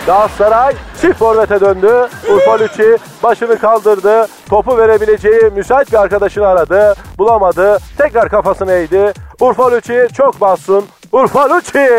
Galatasaray 0.05 0.73
çift 1.01 1.19
forvete 1.19 1.59
döndü. 1.61 2.07
Urfa 2.29 2.59
Lucci 2.59 2.97
başını 3.23 3.59
kaldırdı. 3.59 4.27
Topu 4.49 4.77
verebileceği 4.77 5.41
müsait 5.55 5.91
bir 5.91 5.97
arkadaşını 6.01 6.47
aradı. 6.47 6.95
Bulamadı. 7.17 7.77
Tekrar 7.97 8.29
kafasını 8.29 8.71
eğdi. 8.71 9.13
Urfa 9.39 9.71
Lucci 9.71 10.07
çok 10.17 10.41
mahzun. 10.41 10.85
Urfa 11.11 11.49
Lucci! 11.49 11.89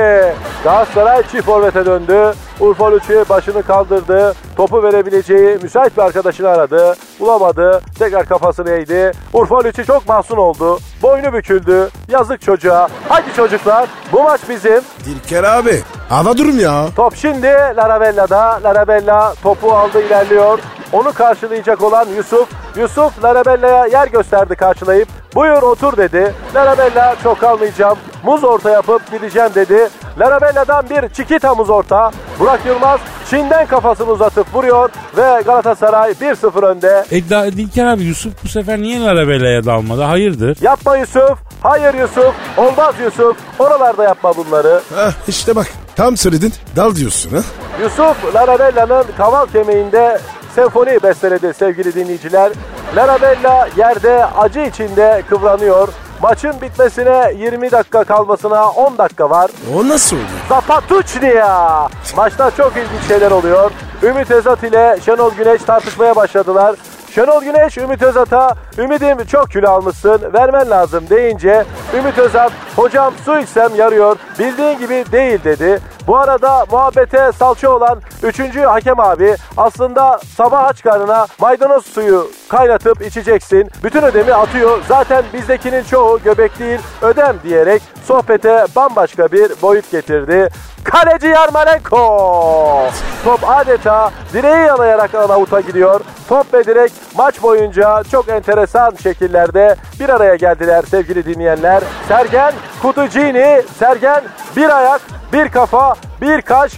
Galatasaray 0.64 1.22
çift 1.22 1.44
forvete 1.44 1.86
döndü. 1.86 2.34
Urfa 2.60 2.92
Lucci 2.92 3.24
başını 3.28 3.62
kaldırdı. 3.62 4.34
Topu 4.56 4.82
verebileceği 4.82 5.58
müsait 5.62 5.96
bir 5.96 6.02
arkadaşını 6.02 6.48
aradı. 6.48 6.96
Bulamadı. 7.20 7.80
Tekrar 7.98 8.26
kafasını 8.26 8.70
eğdi. 8.70 9.12
Urfa 9.32 9.64
Lucci 9.64 9.84
çok 9.84 10.08
mahzun 10.08 10.36
oldu. 10.36 10.78
Boynu 11.02 11.32
büküldü. 11.32 11.88
Yazık 12.08 12.42
çocuğa. 12.42 12.88
Hadi 13.08 13.34
çocuklar 13.36 13.88
bu 14.12 14.22
maç 14.22 14.40
bizim. 14.48 14.80
Dilker 15.04 15.44
abi. 15.44 15.82
Hava 16.08 16.36
durum 16.36 16.58
ya. 16.60 16.84
Top 16.96 17.16
şimdi 17.16 17.46
Larabella'da. 17.46 18.60
Larabella 18.64 19.34
topu 19.42 19.72
aldı 19.72 20.00
ilerliyor. 20.06 20.58
Onu 20.92 21.12
karşılayacak 21.12 21.82
olan 21.82 22.06
Yusuf. 22.16 22.48
Yusuf 22.76 23.24
Larabella'ya 23.24 23.86
yer 23.86 24.06
gösterdi 24.08 24.56
karşılayıp. 24.56 25.08
Buyur 25.34 25.62
otur 25.62 25.96
dedi. 25.96 26.34
Larabella 26.54 27.16
çok 27.22 27.40
kalmayacağım. 27.40 27.98
Muz 28.22 28.44
orta 28.44 28.70
yapıp 28.70 29.10
gideceğim 29.10 29.50
dedi. 29.54 29.88
Larabella'dan 30.18 30.84
bir 30.90 31.08
çikita 31.08 31.54
muz 31.54 31.70
orta. 31.70 32.10
Burak 32.38 32.66
Yılmaz 32.66 33.00
Çin'den 33.30 33.66
kafasını 33.66 34.10
uzatıp 34.10 34.54
vuruyor 34.54 34.90
ve 35.16 35.42
Galatasaray 35.46 36.10
1-0 36.10 36.66
önde. 36.66 37.04
E 37.10 37.30
da, 37.30 37.46
Dilker 37.46 37.86
abi 37.86 38.02
Yusuf 38.02 38.32
bu 38.44 38.48
sefer 38.48 38.78
niye 38.78 39.00
Larabella'ya 39.00 39.64
dalmadı? 39.64 40.02
Hayırdır? 40.02 40.58
Yapma 40.60 40.96
Yusuf. 40.96 41.38
Hayır 41.62 41.94
Yusuf. 41.94 42.34
Olmaz 42.56 42.94
Yusuf. 43.04 43.36
Oralarda 43.58 44.04
yapma 44.04 44.36
bunları. 44.36 44.80
Heh, 44.96 45.12
işte 45.28 45.56
bak 45.56 45.66
tam 45.96 46.16
söyledin 46.16 46.52
dal 46.76 46.94
diyorsun 46.96 47.30
ha. 47.36 47.42
Yusuf 47.82 48.34
Larabella'nın 48.34 49.04
kaval 49.16 49.46
kemiğinde 49.46 50.18
senfoni 50.54 51.02
besteledi 51.02 51.54
sevgili 51.54 51.94
dinleyiciler. 51.94 52.52
Larabella 52.96 53.68
yerde 53.76 54.24
acı 54.26 54.60
içinde 54.60 55.22
kıvranıyor. 55.28 55.88
Maçın 56.22 56.60
bitmesine 56.62 57.32
20 57.36 57.70
dakika 57.70 58.04
kalmasına 58.04 58.70
10 58.70 58.98
dakika 58.98 59.30
var. 59.30 59.50
O 59.76 59.88
nasıl 59.88 60.16
oluyor? 60.16 60.28
Zapatuchnia. 60.48 61.88
Maçta 62.16 62.50
çok 62.50 62.72
ilginç 62.76 63.08
şeyler 63.08 63.30
oluyor. 63.30 63.70
Ümit 64.02 64.30
Özat 64.30 64.62
ile 64.62 64.98
Şenol 65.04 65.34
Güneş 65.34 65.62
tartışmaya 65.62 66.16
başladılar. 66.16 66.76
Şenol 67.10 67.42
Güneş 67.42 67.78
Ümit 67.78 68.02
Özat'a 68.02 68.54
Ümit'im 68.78 69.24
çok 69.26 69.50
kilo 69.50 69.70
almışsın 69.70 70.20
vermen 70.34 70.70
lazım 70.70 71.04
deyince 71.10 71.64
Ümit 71.98 72.18
Özat 72.18 72.52
hocam 72.76 73.14
su 73.24 73.38
içsem 73.38 73.74
yarıyor 73.74 74.16
bildiğin 74.38 74.78
gibi 74.78 75.04
değil 75.12 75.44
dedi. 75.44 75.80
Bu 76.08 76.16
arada 76.16 76.66
muhabbete 76.70 77.32
salça 77.32 77.70
olan 77.70 78.00
3. 78.22 78.56
hakem 78.56 79.00
abi 79.00 79.36
aslında 79.56 80.20
sabah 80.36 80.64
aç 80.64 80.82
karnına 80.82 81.26
maydanoz 81.40 81.86
suyu 81.86 82.30
kaynatıp 82.48 83.02
içeceksin. 83.02 83.70
Bütün 83.84 84.02
ödemi 84.02 84.34
atıyor. 84.34 84.78
Zaten 84.88 85.24
bizdekinin 85.32 85.82
çoğu 85.82 86.18
göbek 86.24 86.58
değil 86.58 86.80
ödem 87.02 87.36
diyerek 87.42 87.82
sohbete 88.04 88.66
bambaşka 88.76 89.32
bir 89.32 89.52
boyut 89.62 89.90
getirdi. 89.90 90.48
Kaleci 90.84 91.26
Yarmolenko. 91.26 92.90
Top 93.24 93.40
adeta 93.50 94.10
direği 94.32 94.66
yalayarak 94.66 95.14
avuta 95.14 95.60
gidiyor. 95.60 96.00
Top 96.28 96.54
ve 96.54 96.64
direk 96.64 96.92
maç 97.16 97.42
boyunca 97.42 98.02
çok 98.10 98.28
enteresan 98.28 98.94
şekillerde 99.02 99.76
bir 100.00 100.08
araya 100.08 100.36
geldiler 100.36 100.84
sevgili 100.90 101.24
dinleyenler. 101.24 101.82
Sergen 102.08 102.52
Kutucini, 102.82 103.62
Sergen 103.78 104.22
bir 104.56 104.76
ayak, 104.76 105.00
bir 105.32 105.48
kafa, 105.48 105.94
bir 106.22 106.42
kaş, 106.42 106.72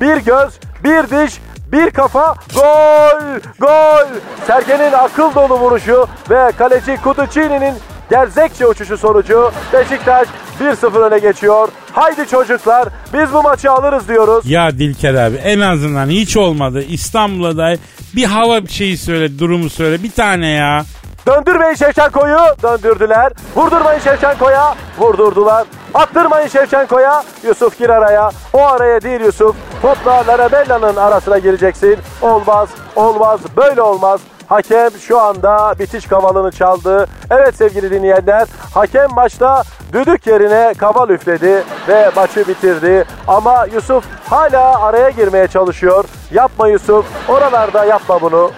bir 0.00 0.16
göz, 0.16 0.52
bir 0.84 1.02
diş, 1.10 1.34
bir 1.72 1.90
kafa, 1.90 2.34
gol, 2.54 3.38
gol. 3.60 4.08
Sergen'in 4.46 4.92
akıl 4.92 5.34
dolu 5.34 5.60
vuruşu 5.60 6.06
ve 6.30 6.52
kaleci 6.58 6.96
Kutucini'nin 7.04 7.74
gerzekçe 8.10 8.66
uçuşu 8.66 8.98
sonucu 8.98 9.52
Beşiktaş 9.72 10.28
1-0 10.60 10.98
öne 10.98 11.18
geçiyor. 11.18 11.68
Haydi 11.92 12.28
çocuklar 12.30 12.88
biz 13.14 13.32
bu 13.32 13.42
maçı 13.42 13.70
alırız 13.70 14.08
diyoruz. 14.08 14.50
Ya 14.50 14.70
Dilker 14.78 15.14
abi 15.14 15.36
en 15.36 15.60
azından 15.60 16.08
hiç 16.08 16.36
olmadı. 16.36 16.82
İstanbul'a 16.88 17.56
dair 17.56 17.78
bir 18.16 18.24
hava 18.24 18.62
bir 18.62 18.72
şeyi 18.72 18.98
söyle, 18.98 19.38
durumu 19.38 19.70
söyle. 19.70 20.02
Bir 20.02 20.10
tane 20.10 20.48
ya. 20.48 20.84
Döndürmeyin 21.26 21.74
Şevçenko'yu 21.74 22.38
döndürdüler. 22.62 23.32
Vurdurmayın 23.56 24.00
Şevçenko'ya 24.00 24.74
vurdurdular. 24.98 25.66
Attırmayın 25.94 26.48
Şevçenko'ya 26.48 27.22
Yusuf 27.42 27.78
gir 27.78 27.90
araya. 27.90 28.30
O 28.52 28.66
araya 28.66 29.00
değil 29.00 29.20
Yusuf. 29.20 29.56
Topla 29.82 30.26
Larabella'nın 30.26 30.96
arasına 30.96 31.38
gireceksin. 31.38 31.98
Olmaz, 32.22 32.68
olmaz, 32.96 33.40
böyle 33.56 33.82
olmaz. 33.82 34.20
Hakem 34.50 34.90
şu 35.00 35.20
anda 35.20 35.74
bitiş 35.78 36.06
kavalını 36.06 36.52
çaldı. 36.52 37.06
Evet 37.30 37.56
sevgili 37.56 37.90
dinleyenler, 37.90 38.48
hakem 38.74 39.10
maçta 39.10 39.62
düdük 39.92 40.26
yerine 40.26 40.74
kaval 40.74 41.10
üfledi 41.10 41.64
ve 41.88 42.10
maçı 42.16 42.48
bitirdi. 42.48 43.04
Ama 43.28 43.66
Yusuf 43.74 44.04
hala 44.30 44.82
araya 44.82 45.10
girmeye 45.10 45.46
çalışıyor. 45.48 46.04
Yapma 46.32 46.68
Yusuf, 46.68 47.06
oralarda 47.28 47.84
yapma 47.84 48.20
bunu. 48.20 48.50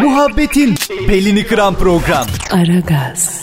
Muhabbetin 0.00 0.74
belini 1.08 1.46
kıran 1.46 1.74
program. 1.74 2.26
Aragaz, 2.52 3.41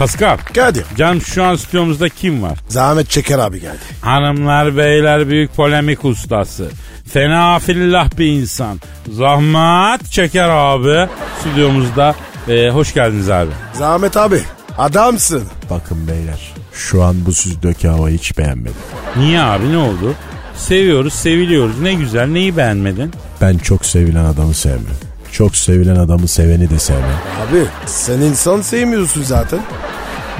Pascal. 0.00 0.38
Kadir. 0.54 0.84
Canım 0.96 1.20
şu 1.20 1.44
an 1.44 1.56
stüdyomuzda 1.56 2.08
kim 2.08 2.42
var? 2.42 2.58
Zahmet 2.68 3.10
Çeker 3.10 3.38
abi 3.38 3.60
geldi. 3.60 3.78
Hanımlar 4.00 4.76
beyler 4.76 5.28
büyük 5.28 5.56
polemik 5.56 6.04
ustası. 6.04 6.70
Fena 7.12 7.58
fillah 7.58 8.18
bir 8.18 8.26
insan. 8.26 8.80
Zahmet 9.12 10.10
çeker 10.10 10.48
abi 10.48 11.08
stüdyomuzda. 11.40 12.14
Ee, 12.48 12.70
hoş 12.70 12.94
geldiniz 12.94 13.30
abi. 13.30 13.50
Zahmet 13.72 14.16
abi 14.16 14.40
adamsın. 14.78 15.44
Bakın 15.70 16.08
beyler 16.08 16.52
şu 16.74 17.02
an 17.02 17.26
bu 17.26 17.32
süzdeki 17.32 17.88
havayı 17.88 18.18
hiç 18.18 18.38
beğenmedim. 18.38 18.80
Niye 19.16 19.40
abi 19.40 19.72
ne 19.72 19.78
oldu? 19.78 20.14
Seviyoruz 20.56 21.12
seviliyoruz 21.14 21.80
ne 21.80 21.94
güzel 21.94 22.26
neyi 22.28 22.56
beğenmedin? 22.56 23.12
Ben 23.40 23.58
çok 23.58 23.84
sevilen 23.86 24.24
adamı 24.24 24.54
sevmem. 24.54 25.09
Çok 25.32 25.56
sevilen 25.56 25.96
adamı 25.96 26.28
seveni 26.28 26.70
de 26.70 26.78
sevmem. 26.78 27.18
Abi 27.48 27.64
sen 27.86 28.20
insan 28.20 28.60
sevmiyorsun 28.60 29.22
zaten. 29.22 29.60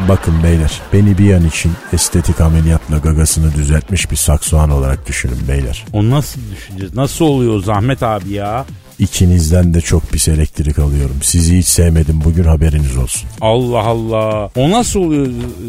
Bakın 0.08 0.42
beyler 0.42 0.80
beni 0.92 1.18
bir 1.18 1.34
an 1.34 1.46
için 1.46 1.72
estetik 1.92 2.40
ameliyatla 2.40 2.98
gagasını 2.98 3.54
düzeltmiş 3.54 4.10
bir 4.10 4.16
saksoğan 4.16 4.70
olarak 4.70 5.06
düşünün 5.08 5.48
beyler. 5.48 5.84
O 5.92 6.10
nasıl 6.10 6.40
düşüneceğiz? 6.56 6.94
Nasıl 6.94 7.24
oluyor 7.24 7.62
Zahmet 7.62 8.02
abi 8.02 8.32
ya? 8.32 8.64
İkinizden 8.98 9.74
de 9.74 9.80
çok 9.80 10.10
pis 10.10 10.28
elektrik 10.28 10.78
alıyorum. 10.78 11.16
Sizi 11.22 11.58
hiç 11.58 11.66
sevmedim 11.66 12.20
bugün 12.24 12.44
haberiniz 12.44 12.96
olsun. 12.96 13.28
Allah 13.40 13.78
Allah. 13.84 14.50
O 14.56 14.70
nasıl 14.70 15.00
oluyor 15.00 15.26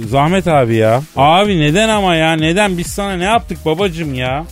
Zahmet 0.09 0.47
abi 0.47 0.75
ya? 0.75 1.01
Abi 1.15 1.59
neden 1.59 1.89
ama 1.89 2.15
ya? 2.15 2.33
Neden? 2.33 2.77
Biz 2.77 2.87
sana 2.87 3.13
ne 3.13 3.23
yaptık 3.23 3.65
babacım 3.65 4.13
ya? 4.13 4.45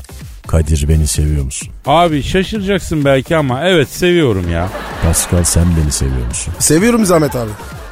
Kadir 0.49 0.89
beni 0.89 1.07
seviyor 1.07 1.43
musun? 1.43 1.69
Abi 1.85 2.23
şaşıracaksın 2.23 3.05
belki 3.05 3.37
ama 3.37 3.63
evet 3.63 3.89
seviyorum 3.89 4.51
ya. 4.51 4.69
Pascal 5.03 5.43
sen 5.43 5.65
beni 5.83 5.91
seviyor 5.91 6.27
musun? 6.27 6.53
Seviyorum 6.59 7.05
Zahmet 7.05 7.35
abi. 7.35 7.49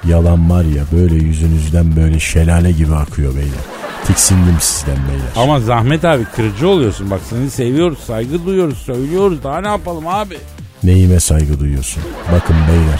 Yalan 0.07 0.49
var 0.49 0.63
ya 0.63 0.83
böyle 0.91 1.15
yüzünüzden 1.15 1.95
böyle 1.95 2.19
şelale 2.19 2.71
gibi 2.71 2.95
akıyor 2.95 3.35
beyler. 3.35 3.65
Tiksindim 4.07 4.55
sizden 4.59 4.95
beyler. 4.95 5.27
Ama 5.35 5.59
Zahmet 5.59 6.05
abi 6.05 6.25
kırıcı 6.35 6.67
oluyorsun. 6.69 7.11
Bak 7.11 7.21
seni 7.29 7.49
seviyoruz, 7.49 7.99
saygı 8.07 8.45
duyuyoruz, 8.45 8.77
söylüyoruz. 8.77 9.43
Daha 9.43 9.61
ne 9.61 9.67
yapalım 9.67 10.07
abi? 10.07 10.37
Neyime 10.83 11.19
saygı 11.19 11.59
duyuyorsun? 11.59 12.03
Bakın 12.31 12.55
beyler 12.71 12.99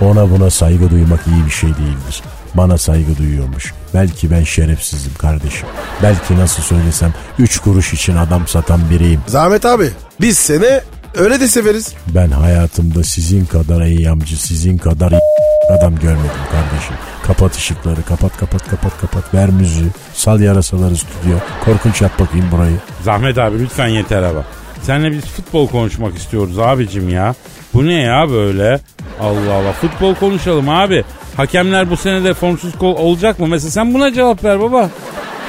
ona 0.00 0.30
buna 0.30 0.50
saygı 0.50 0.90
duymak 0.90 1.20
iyi 1.26 1.46
bir 1.46 1.50
şey 1.50 1.70
değildir. 1.70 2.22
Bana 2.56 2.78
saygı 2.78 3.18
duyuyormuş. 3.18 3.72
Belki 3.94 4.30
ben 4.30 4.44
şerefsizim 4.44 5.14
kardeşim. 5.14 5.68
Belki 6.02 6.38
nasıl 6.38 6.62
söylesem 6.62 7.14
üç 7.38 7.58
kuruş 7.58 7.92
için 7.92 8.16
adam 8.16 8.46
satan 8.48 8.90
biriyim. 8.90 9.20
Zahmet 9.26 9.66
abi 9.66 9.90
biz 10.20 10.38
seni 10.38 10.80
öyle 11.14 11.40
de 11.40 11.48
severiz. 11.48 11.94
Ben 12.14 12.30
hayatımda 12.30 13.04
sizin 13.04 13.44
kadar 13.44 13.80
eyyamcı, 13.80 14.42
sizin 14.42 14.78
kadar 14.78 15.12
adam 15.78 15.96
görmedim 15.96 16.46
kardeşim. 16.52 16.96
Kapat 17.26 17.56
ışıkları, 17.56 18.02
kapat 18.02 18.36
kapat 18.36 18.68
kapat 18.70 19.00
kapat. 19.00 19.34
Ver 19.34 19.50
müziği, 19.50 19.88
sal 20.14 20.40
yarasaları 20.40 20.96
stüdyo. 20.96 21.38
Korkunç 21.64 22.02
yap 22.02 22.20
bakayım 22.20 22.46
burayı. 22.52 22.76
Zahmet 23.04 23.38
abi 23.38 23.58
lütfen 23.58 23.88
yeter 23.88 24.22
ama. 24.22 24.44
Seninle 24.82 25.12
biz 25.12 25.24
futbol 25.24 25.68
konuşmak 25.68 26.16
istiyoruz 26.16 26.58
abicim 26.58 27.08
ya. 27.08 27.34
Bu 27.74 27.86
ne 27.86 27.94
ya 27.94 28.30
böyle? 28.30 28.80
Allah 29.20 29.52
Allah 29.52 29.72
futbol 29.72 30.14
konuşalım 30.14 30.68
abi. 30.68 31.04
Hakemler 31.36 31.90
bu 31.90 31.96
sene 31.96 32.24
de 32.24 32.34
formsuz 32.34 32.78
kol 32.78 32.96
olacak 32.96 33.38
mı? 33.38 33.46
Mesela 33.46 33.70
sen 33.70 33.94
buna 33.94 34.12
cevap 34.12 34.44
ver 34.44 34.60
baba. 34.60 34.90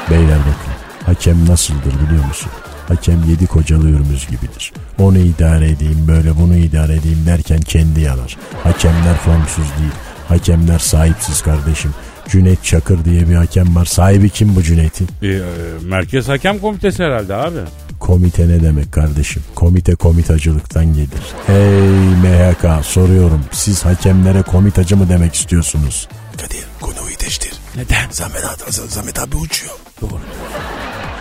Beyler 0.10 0.40
bakın, 0.40 0.74
hakem 1.06 1.46
nasıldır 1.50 1.94
biliyor 2.06 2.26
musun? 2.26 2.52
Hakem 2.88 3.24
yedi 3.30 3.48
kocalı 3.48 3.90
ürümüz 3.90 4.28
gibidir. 4.28 4.74
Onu 5.00 5.18
idare 5.18 5.70
edeyim 5.70 6.06
böyle 6.08 6.38
bunu 6.38 6.56
idare 6.56 6.96
edeyim 6.96 7.24
derken 7.26 7.60
kendi 7.62 8.02
yanar. 8.02 8.38
Hakemler 8.64 9.16
formsuz 9.26 9.66
değil. 9.80 9.92
Hakemler 10.28 10.80
sahipsiz 10.80 11.42
kardeşim. 11.42 11.94
Cüneyt 12.30 12.64
Çakır 12.64 13.06
diye 13.06 13.30
bir 13.30 13.36
hakem 13.36 13.76
var. 13.76 13.86
Sahibi 13.86 14.30
kim 14.30 14.56
bu 14.56 14.64
Cüneyt'in? 14.64 15.08
E, 15.22 15.28
e, 15.28 15.42
Merkez 15.84 16.30
Hakem 16.30 16.60
Komitesi 16.60 17.04
herhalde 17.04 17.36
abi. 17.36 17.60
Komite 18.00 18.48
ne 18.48 18.64
demek 18.64 18.92
kardeşim? 18.92 19.44
Komite 19.56 19.96
komitacılıktan 19.96 20.86
gelir. 20.86 21.10
Hey 21.48 21.80
MHK 22.24 22.86
soruyorum. 22.86 23.42
Siz 23.52 23.86
hakemlere 23.86 24.42
komitacı 24.42 24.98
mı 24.98 25.10
demek 25.10 25.36
istiyorsunuz? 25.36 26.08
Kadir 26.42 26.66
konuyu 26.82 27.20
değiştir. 27.20 27.54
Neden? 27.76 28.10
Zahmet 28.12 28.46
abi, 28.46 28.72
Zahmet 28.72 29.20
abi 29.20 29.36
uçuyor. 29.36 29.74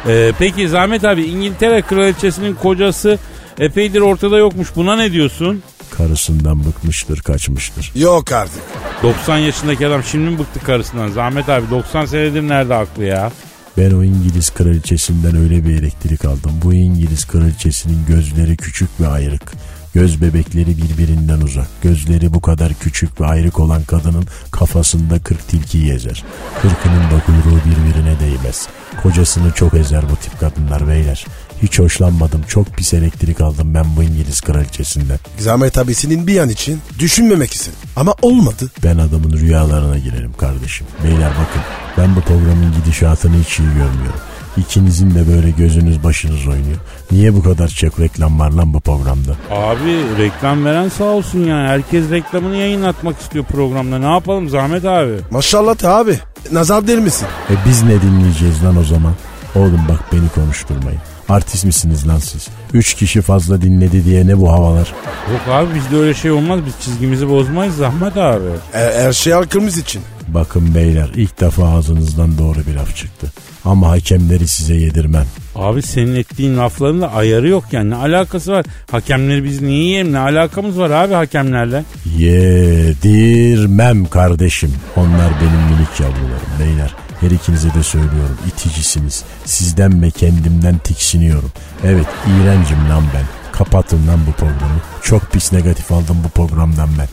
E, 0.08 0.32
peki 0.38 0.68
Zahmet 0.68 1.04
abi 1.04 1.24
İngiltere 1.24 1.82
Kraliçesi'nin 1.82 2.54
kocası 2.54 3.18
epeydir 3.58 4.00
ortada 4.00 4.38
yokmuş. 4.38 4.68
Buna 4.76 4.96
ne 4.96 5.12
diyorsun? 5.12 5.62
Karısından 5.98 6.64
bıkmıştır 6.64 7.20
kaçmıştır. 7.20 7.92
Yok 7.94 8.32
artık. 8.32 8.62
90 9.02 9.38
yaşındaki 9.38 9.86
adam 9.86 10.02
şimdi 10.02 10.30
mi 10.30 10.38
bıktı 10.38 10.60
karısından? 10.60 11.08
Zahmet 11.08 11.48
abi 11.48 11.70
90 11.70 12.06
senedir 12.06 12.42
nerede 12.42 12.74
aklı 12.74 13.04
ya? 13.04 13.32
Ben 13.78 13.90
o 13.90 14.04
İngiliz 14.04 14.50
kraliçesinden 14.50 15.36
öyle 15.36 15.64
bir 15.64 15.82
elektrik 15.82 16.24
aldım. 16.24 16.52
Bu 16.64 16.74
İngiliz 16.74 17.26
kraliçesinin 17.26 18.06
gözleri 18.08 18.56
küçük 18.56 19.00
ve 19.00 19.08
ayrık. 19.08 19.52
Göz 19.94 20.20
bebekleri 20.22 20.76
birbirinden 20.76 21.40
uzak. 21.40 21.68
Gözleri 21.82 22.34
bu 22.34 22.40
kadar 22.40 22.72
küçük 22.74 23.20
ve 23.20 23.26
ayrık 23.26 23.60
olan 23.60 23.82
kadının 23.82 24.24
kafasında 24.50 25.18
kırk 25.18 25.48
tilki 25.48 25.92
ezer. 25.92 26.24
Kırkının 26.62 27.04
da 27.04 27.22
kuyruğu 27.26 27.60
birbirine 27.64 28.20
değmez. 28.20 28.68
Kocasını 29.02 29.52
çok 29.52 29.74
ezer 29.74 30.02
bu 30.10 30.16
tip 30.16 30.40
kadınlar 30.40 30.88
beyler. 30.88 31.26
Hiç 31.62 31.78
hoşlanmadım. 31.78 32.42
Çok 32.48 32.66
pis 32.66 32.94
elektrik 32.94 33.40
aldım 33.40 33.74
ben 33.74 33.84
bu 33.96 34.02
İngiliz 34.02 34.40
kraliçesinden. 34.40 35.18
Zahmet 35.38 35.78
abisinin 35.78 36.26
bir 36.26 36.38
an 36.40 36.48
için 36.48 36.80
düşünmemek 36.98 37.52
istedim. 37.52 37.78
Ama 37.96 38.14
olmadı. 38.22 38.70
Ben 38.84 38.98
adamın 38.98 39.32
rüyalarına 39.32 39.98
girerim 39.98 40.32
kardeşim. 40.32 40.86
Beyler 41.04 41.30
bakın 41.30 41.62
ben 41.98 42.16
bu 42.16 42.20
programın 42.20 42.72
gidişatını 42.84 43.36
hiç 43.44 43.58
iyi 43.58 43.68
görmüyorum. 43.68 44.20
İkinizin 44.56 45.14
de 45.14 45.28
böyle 45.28 45.50
gözünüz 45.50 46.04
başınız 46.04 46.46
oynuyor. 46.46 46.76
Niye 47.12 47.34
bu 47.34 47.42
kadar 47.42 47.68
çok 47.68 48.00
reklam 48.00 48.38
var 48.40 48.50
lan 48.50 48.74
bu 48.74 48.80
programda? 48.80 49.32
Abi 49.50 50.18
reklam 50.18 50.64
veren 50.64 50.88
sağ 50.88 51.04
olsun 51.04 51.44
ya. 51.44 51.56
Herkes 51.56 52.10
reklamını 52.10 52.56
yayınlatmak 52.56 53.20
istiyor 53.20 53.44
programda. 53.44 53.98
Ne 53.98 54.06
yapalım 54.12 54.48
Zahmet 54.48 54.84
abi? 54.84 55.12
Maşallah 55.30 55.82
da 55.82 55.96
abi. 55.96 56.18
Nazar 56.52 56.86
der 56.86 56.98
misin? 56.98 57.26
E 57.50 57.54
biz 57.68 57.82
ne 57.82 58.02
dinleyeceğiz 58.02 58.64
lan 58.64 58.76
o 58.76 58.84
zaman? 58.84 59.12
Oğlum 59.54 59.80
bak 59.88 60.00
beni 60.12 60.28
konuşturmayın. 60.28 61.00
Artist 61.28 61.64
misiniz 61.64 62.08
lan 62.08 62.18
siz? 62.18 62.48
Üç 62.72 62.94
kişi 62.94 63.22
fazla 63.22 63.62
dinledi 63.62 64.04
diye 64.04 64.26
ne 64.26 64.38
bu 64.40 64.52
havalar? 64.52 64.92
Yok 65.32 65.40
abi 65.50 65.74
bizde 65.74 65.96
öyle 65.96 66.14
şey 66.14 66.30
olmaz. 66.30 66.60
Biz 66.66 66.74
çizgimizi 66.84 67.28
bozmayız 67.28 67.76
Zahmet 67.76 68.16
abi. 68.16 68.44
E, 68.74 68.78
her 68.78 69.12
şey 69.12 69.32
halkımız 69.32 69.78
için. 69.78 70.02
Bakın 70.28 70.74
beyler 70.74 71.10
ilk 71.14 71.40
defa 71.40 71.68
ağzınızdan 71.68 72.38
doğru 72.38 72.58
bir 72.66 72.74
laf 72.74 72.96
çıktı. 72.96 73.32
Ama 73.64 73.88
hakemleri 73.90 74.48
size 74.48 74.74
yedirmem. 74.74 75.26
Abi 75.54 75.82
senin 75.82 76.14
ettiğin 76.16 76.56
lafların 76.58 77.00
da 77.00 77.12
ayarı 77.12 77.48
yok 77.48 77.64
yani. 77.72 77.90
Ne 77.90 77.94
alakası 77.94 78.52
var? 78.52 78.64
Hakemleri 78.90 79.44
biz 79.44 79.62
niye 79.62 79.84
yiyelim? 79.84 80.12
Ne 80.12 80.18
alakamız 80.18 80.78
var 80.78 80.90
abi 80.90 81.14
hakemlerle? 81.14 81.84
Yedirmem 82.18 84.04
kardeşim. 84.06 84.72
Onlar 84.96 85.30
benim 85.40 85.60
minik 85.76 86.00
yavrularım 86.00 86.50
beyler. 86.60 86.94
Her 87.20 87.30
ikinize 87.30 87.74
de 87.74 87.82
söylüyorum 87.82 88.38
iticisiniz. 88.46 89.24
Sizden 89.44 90.02
ve 90.02 90.10
kendimden 90.10 90.78
tiksiniyorum. 90.78 91.52
Evet 91.84 92.06
iğrencim 92.26 92.90
lan 92.90 93.04
ben. 93.14 93.24
Kapatın 93.52 94.06
lan 94.06 94.20
bu 94.26 94.32
programı. 94.32 94.80
Çok 95.08 95.32
pis 95.32 95.52
negatif 95.52 95.92
aldım 95.92 96.16
bu 96.24 96.28
programdan 96.28 96.88
ben. 96.98 97.08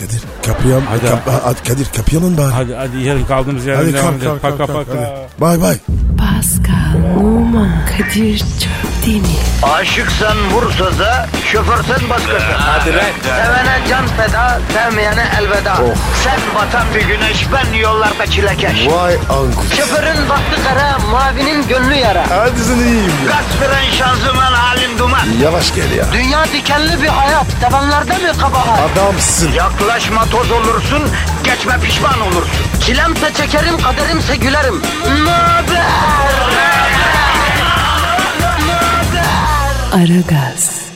Kadir 0.00 0.22
kapıyı 0.46 0.74
Hadi. 0.90 1.06
kap, 1.10 1.28
a- 1.28 1.68
Kadir 1.68 1.86
kapıyalım 1.96 2.36
bari. 2.38 2.52
Hadi 2.52 2.74
hadi 2.74 2.98
yarın 3.02 3.24
kaldığımız 3.24 3.66
yerden 3.66 3.82
Hadi 3.82 3.94
devam 3.94 4.14
edelim. 4.14 4.38
Paka 4.42 4.66
paka. 4.66 4.74
hadi. 4.76 5.10
Bay 5.38 5.60
bay. 5.60 5.76
Pascal, 6.18 7.16
Oman, 7.20 7.70
Kadir 7.98 8.38
çok 8.38 9.06
değil 9.06 9.22
mi? 9.22 9.28
Aşıksan 9.62 10.50
vursa 10.50 10.98
da, 10.98 11.28
şoförsen 11.52 12.08
başkasın. 12.10 12.46
Hadi 12.58 12.90
Sevene 13.22 13.78
can 13.88 14.06
feda, 14.06 14.60
sevmeyene 14.74 15.24
elveda. 15.40 15.76
Sen 16.24 16.40
batan 16.54 16.86
bir 16.94 17.00
güneş, 17.06 17.46
ben 17.52 17.78
yollarda 17.78 18.26
çilekeş. 18.26 18.86
Vay 18.88 19.14
anku. 19.14 19.64
Şoförün 19.76 20.28
baktı 20.28 20.60
kara, 20.68 20.98
mavinin 20.98 21.68
gönlü 21.68 21.94
yara. 21.94 22.24
Hadi 22.30 22.60
sen 22.60 22.76
iyiyim 22.76 23.12
ya. 23.26 23.32
Kasperen 23.32 23.90
şanzıman 23.98 24.52
halin 24.52 24.98
duman. 24.98 25.26
Yavaş 25.42 25.74
gel 25.74 25.90
ya. 25.92 26.04
Dünya 26.12 26.44
dikenli 26.44 27.02
bir 27.02 27.08
hayat, 27.30 27.46
sevenlerde 27.60 28.12
mi 28.18 28.38
kabahar? 28.38 28.90
Adamsın. 28.92 29.52
Yaklaşma 29.52 30.24
toz 30.24 30.50
olursun, 30.50 31.02
geçme 31.44 31.80
pişman 31.82 32.20
olursun. 32.20 32.66
Çilemse 32.80 33.34
çekerim, 33.34 33.78
kaderimse 33.82 34.36
gülerim. 34.36 34.82
Möber! 35.24 35.80
Aragaz. 39.92 40.89